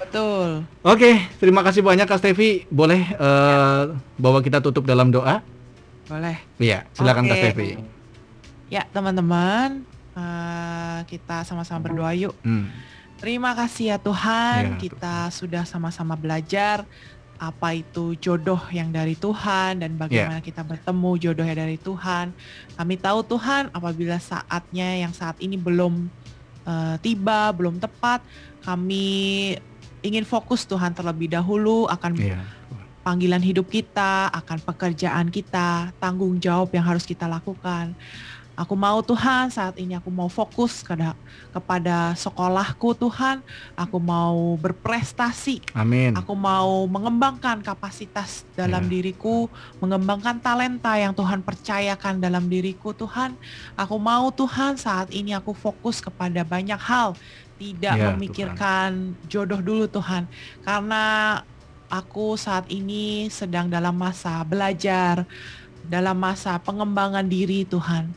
[0.00, 0.64] Betul.
[0.80, 2.64] Oke, terima kasih banyak Kak Stevi.
[2.66, 3.82] Boleh eh,
[4.16, 5.44] bawa kita tutup dalam doa?
[6.08, 6.40] Boleh.
[6.56, 7.42] Iya, silakan Kak Oke.
[7.44, 7.68] Stevi.
[8.70, 9.82] Ya, teman-teman,
[10.14, 12.34] eh, kita sama-sama berdoa yuk.
[12.46, 12.70] Hmm.
[13.20, 16.88] Terima kasih ya Tuhan, Ya, kita sudah sama-sama belajar
[17.36, 22.36] apa itu jodoh yang dari Tuhan dan bagaimana kita bertemu jodohnya dari Tuhan.
[22.76, 26.08] Kami tahu Tuhan, apabila saatnya yang saat ini belum
[26.60, 28.20] eh, tiba, belum tepat,
[28.60, 29.56] kami
[30.00, 32.40] ingin fokus Tuhan terlebih dahulu akan Iya.
[33.00, 37.96] panggilan hidup kita, akan pekerjaan kita, tanggung jawab yang harus kita lakukan.
[38.58, 41.16] Aku mau Tuhan saat ini aku mau fokus kepada,
[41.48, 43.40] kepada sekolahku Tuhan.
[43.72, 45.64] Aku mau berprestasi.
[45.72, 46.12] Amin.
[46.12, 48.90] Aku mau mengembangkan kapasitas dalam Ya.
[49.00, 49.48] diriku,
[49.80, 53.32] mengembangkan talenta yang Tuhan percayakan dalam diriku Tuhan.
[53.80, 57.16] Aku mau Tuhan saat ini aku fokus kepada banyak hal,
[57.56, 60.28] tidak Ya, memikirkan jodoh dulu Tuhan.
[60.64, 61.40] Karena
[61.88, 65.24] aku saat ini sedang dalam masa belajar,
[65.86, 68.12] dalam masa pengembangan diri Tuhan.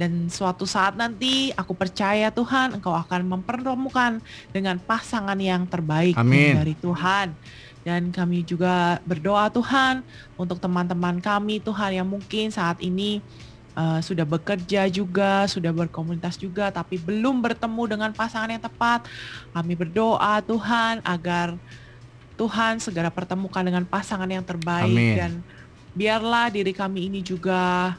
[0.00, 4.16] Dan suatu saat nanti aku percaya Tuhan Engkau akan mempertemukan
[4.48, 6.56] dengan pasangan yang terbaik Amin.
[6.56, 7.36] dari Tuhan.
[7.84, 10.00] Dan kami juga berdoa Tuhan
[10.40, 13.20] untuk teman-teman kami Tuhan yang mungkin saat ini
[13.76, 19.04] uh, sudah bekerja juga, sudah berkomunitas juga, tapi belum bertemu dengan pasangan yang tepat.
[19.52, 21.56] Kami berdoa Tuhan agar
[22.40, 25.16] Tuhan segera pertemukan dengan pasangan yang terbaik Amin.
[25.16, 25.32] dan
[25.94, 27.94] biarlah diri kami ini juga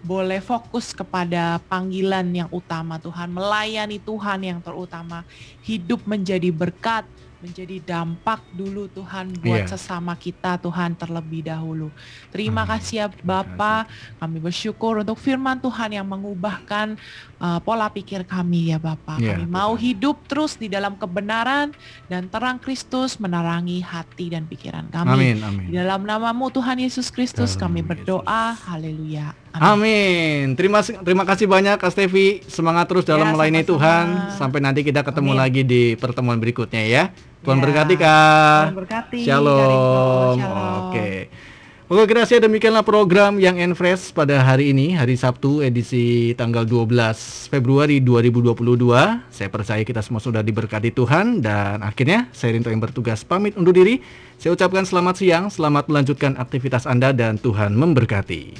[0.00, 5.28] boleh fokus kepada panggilan yang utama Tuhan, melayani Tuhan yang terutama,
[5.60, 7.04] hidup menjadi berkat,
[7.40, 9.72] menjadi dampak dulu Tuhan buat yeah.
[9.72, 11.88] sesama kita Tuhan terlebih dahulu.
[12.28, 12.70] Terima Amin.
[12.76, 13.88] kasih ya Bapa,
[14.20, 17.00] kami bersyukur untuk firman Tuhan yang mengubahkan
[17.40, 19.16] uh, pola pikir kami ya Bapa.
[19.16, 21.72] Yeah, kami mau hidup terus di dalam kebenaran
[22.12, 25.08] dan terang Kristus menerangi hati dan pikiran kami.
[25.08, 25.66] Amin, amin.
[25.72, 28.52] Di dalam namamu Tuhan Yesus Kristus kami berdoa.
[28.68, 29.32] Haleluya.
[29.56, 29.64] Amin.
[29.64, 30.44] amin.
[30.54, 32.44] Terima terima kasih banyak Kak Stevi.
[32.46, 34.36] Semangat terus dalam ya, melayani Tuhan.
[34.38, 35.40] Sampai nanti kita ketemu amin.
[35.40, 37.04] lagi di pertemuan berikutnya ya.
[37.40, 37.62] Tuhan ya.
[37.64, 38.62] berkati Kak.
[38.68, 39.20] Tuhan berkati.
[39.24, 40.36] Shalom.
[40.36, 40.36] Shalom.
[40.92, 41.10] Oke.
[41.90, 47.98] Oke, kira demikianlah program yang Enfresh pada hari ini, hari Sabtu edisi tanggal 12 Februari
[47.98, 49.26] 2022.
[49.26, 53.74] Saya percaya kita semua sudah diberkati Tuhan dan akhirnya saya Rinto yang bertugas pamit undur
[53.74, 53.98] diri.
[54.38, 58.54] Saya ucapkan selamat siang, selamat melanjutkan aktivitas Anda dan Tuhan memberkati.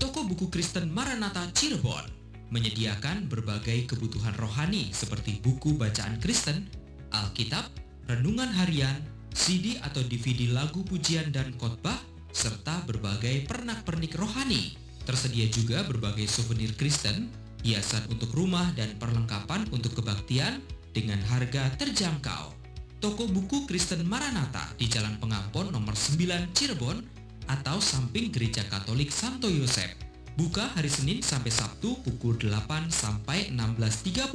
[0.00, 2.13] Toko buku Kristen Maranatha Cirebon
[2.54, 6.70] menyediakan berbagai kebutuhan rohani seperti buku bacaan Kristen,
[7.10, 7.66] Alkitab,
[8.06, 8.94] renungan harian,
[9.34, 11.98] CD atau DVD lagu pujian dan khotbah,
[12.30, 14.78] serta berbagai pernak-pernik rohani.
[15.02, 17.26] Tersedia juga berbagai souvenir Kristen,
[17.66, 20.62] hiasan untuk rumah dan perlengkapan untuk kebaktian
[20.94, 22.54] dengan harga terjangkau.
[23.02, 27.02] Toko buku Kristen Maranatha di Jalan Pengampon nomor 9 Cirebon
[27.50, 30.03] atau samping Gereja Katolik Santo Yosef.
[30.34, 34.34] Buka hari Senin sampai Sabtu pukul 8 sampai 16.30.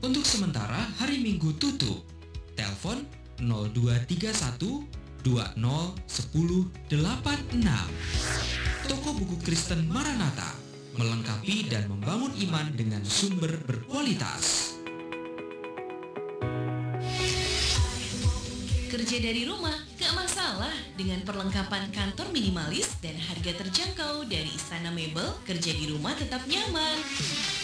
[0.00, 2.00] Untuk sementara hari Minggu tutup.
[2.56, 3.04] Telepon
[3.44, 4.88] 0231
[5.20, 7.60] 20 10 86.
[8.88, 10.48] Toko buku Kristen Maranatha
[10.96, 14.72] melengkapi dan membangun iman dengan sumber berkualitas.
[18.88, 25.24] Kerja dari rumah gak masalah dengan perlengkapan kantor minimalis dan harga terjangkau dari Istana Mebel,
[25.48, 27.00] kerja di rumah tetap nyaman.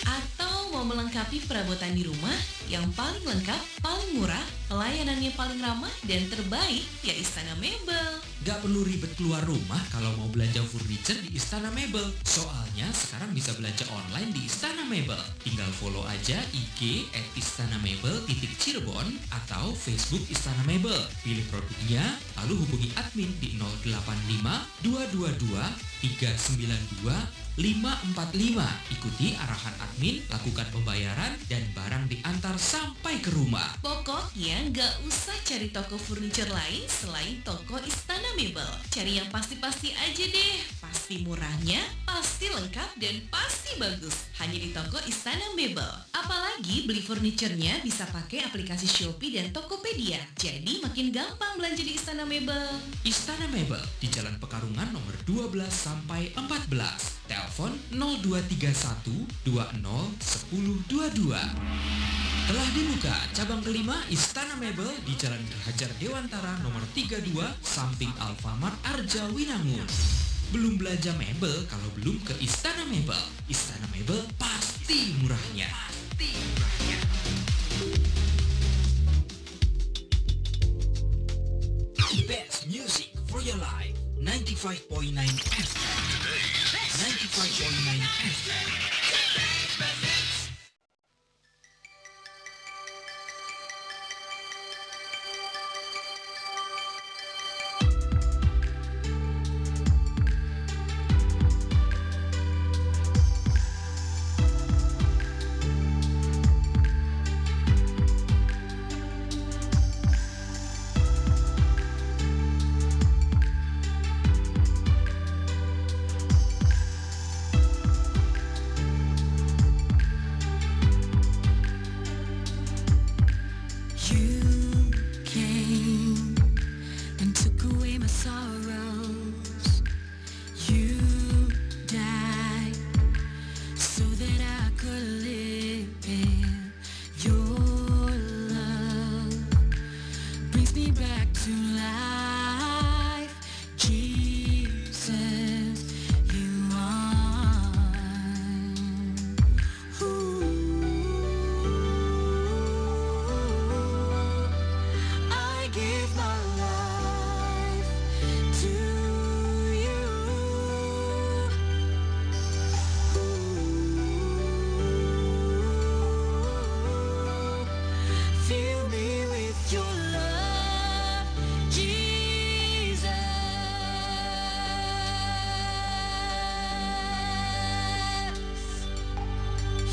[0.08, 2.32] Atau mau melengkapi perabotan di rumah
[2.72, 8.22] yang paling lengkap, paling murah, pelayanannya paling ramah dan terbaik ya Istana Mebel.
[8.46, 12.06] Gak perlu ribet keluar rumah kalau mau belanja furniture di Istana Mebel.
[12.22, 15.18] Soalnya sekarang bisa belanja online di Istana Mebel.
[15.42, 20.96] Tinggal follow aja IG at Istana Mebel titik Cirebon atau Facebook Istana Mebel.
[21.26, 28.96] Pilih produknya, lalu hubungi admin di 085 222 392 545.
[28.96, 33.76] Ikuti arahan admin, lakukan pembayaran, dan barang diantar sampai ke rumah.
[33.84, 38.68] Pokoknya nggak usah cari toko furniture lain selain toko Istana Mebel.
[38.92, 40.60] Cari yang pasti-pasti aja deh.
[40.84, 44.28] Pasti murahnya, pasti lengkap, dan pasti bagus.
[44.36, 45.88] Hanya di toko Istana Mebel.
[46.12, 50.20] Apalagi beli furniturnya bisa pakai aplikasi Shopee dan Tokopedia.
[50.36, 52.68] Jadi makin gampang belanja di Istana Mebel.
[53.08, 57.30] Istana Mebel di Jalan Pekarungan nomor 12 sampai 14.
[57.30, 62.10] Telepon 0231 20 10 22.
[62.50, 67.30] Telah dibuka cabang kelima Istana Mebel di Jalan Hajar Dewantara nomor 32
[67.62, 69.86] samping Alfamart Arja Winangun.
[70.50, 73.20] Belum belanja mebel kalau belum ke Istana Mebel.
[73.46, 75.70] Istana Mebel pasti murahnya.
[75.70, 76.98] Pasti murahnya.
[82.26, 83.94] Best music for your life.
[84.18, 85.14] 95.9
[85.54, 85.96] FM.
[86.98, 90.09] 95.9 FM.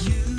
[0.07, 0.36] you.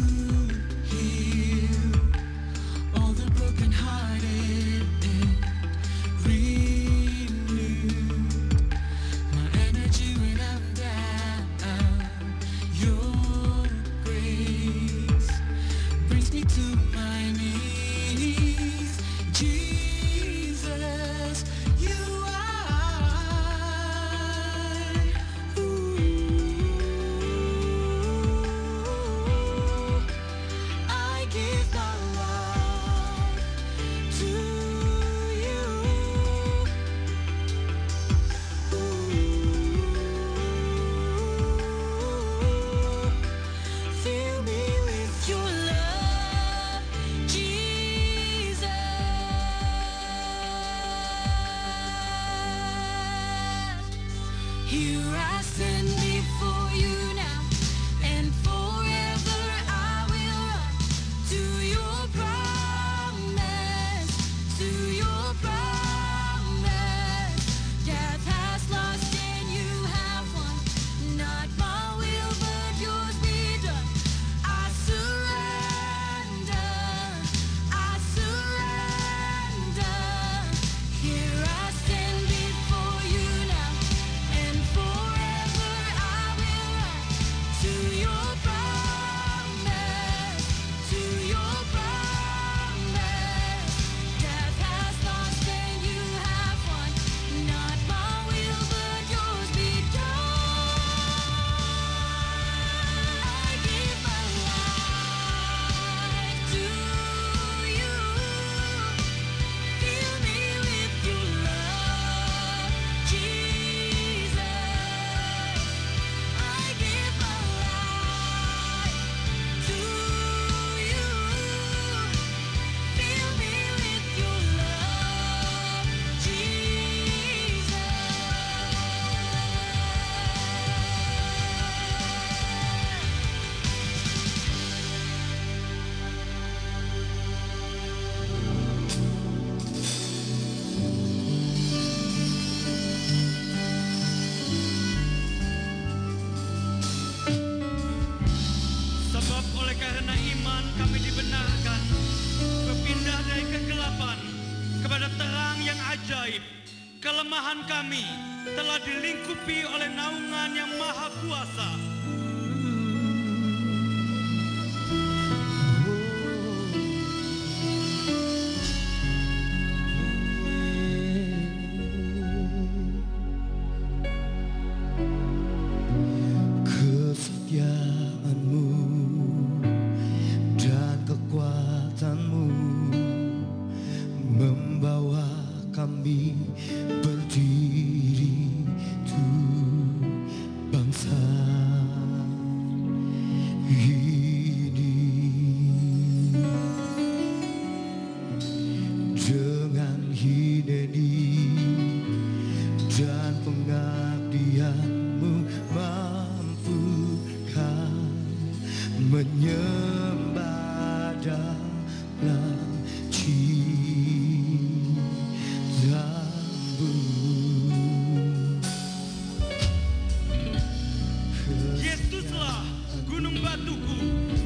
[223.58, 223.98] batuku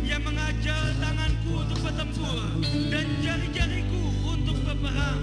[0.08, 2.48] yang mengajal tanganku untuk bertempur
[2.88, 4.02] dan jari-jariku
[4.32, 5.20] untuk berperang.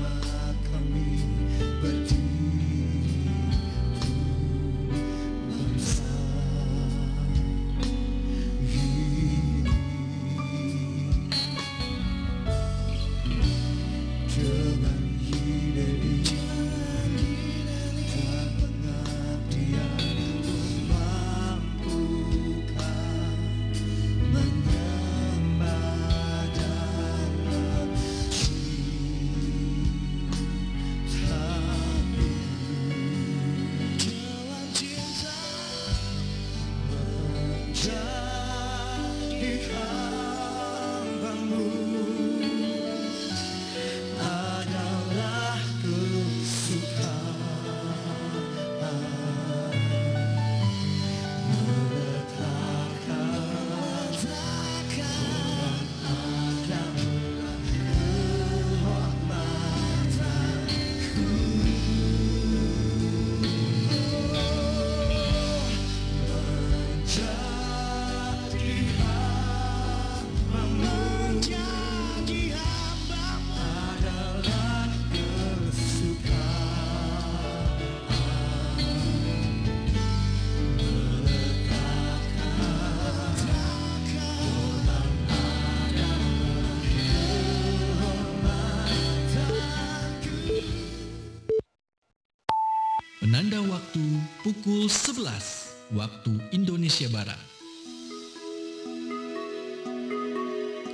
[95.96, 97.40] waktu Indonesia Barat.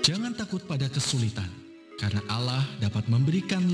[0.05, 1.49] Jangan takut pada kesulitan,
[1.97, 3.65] karena Allah dapat memberikan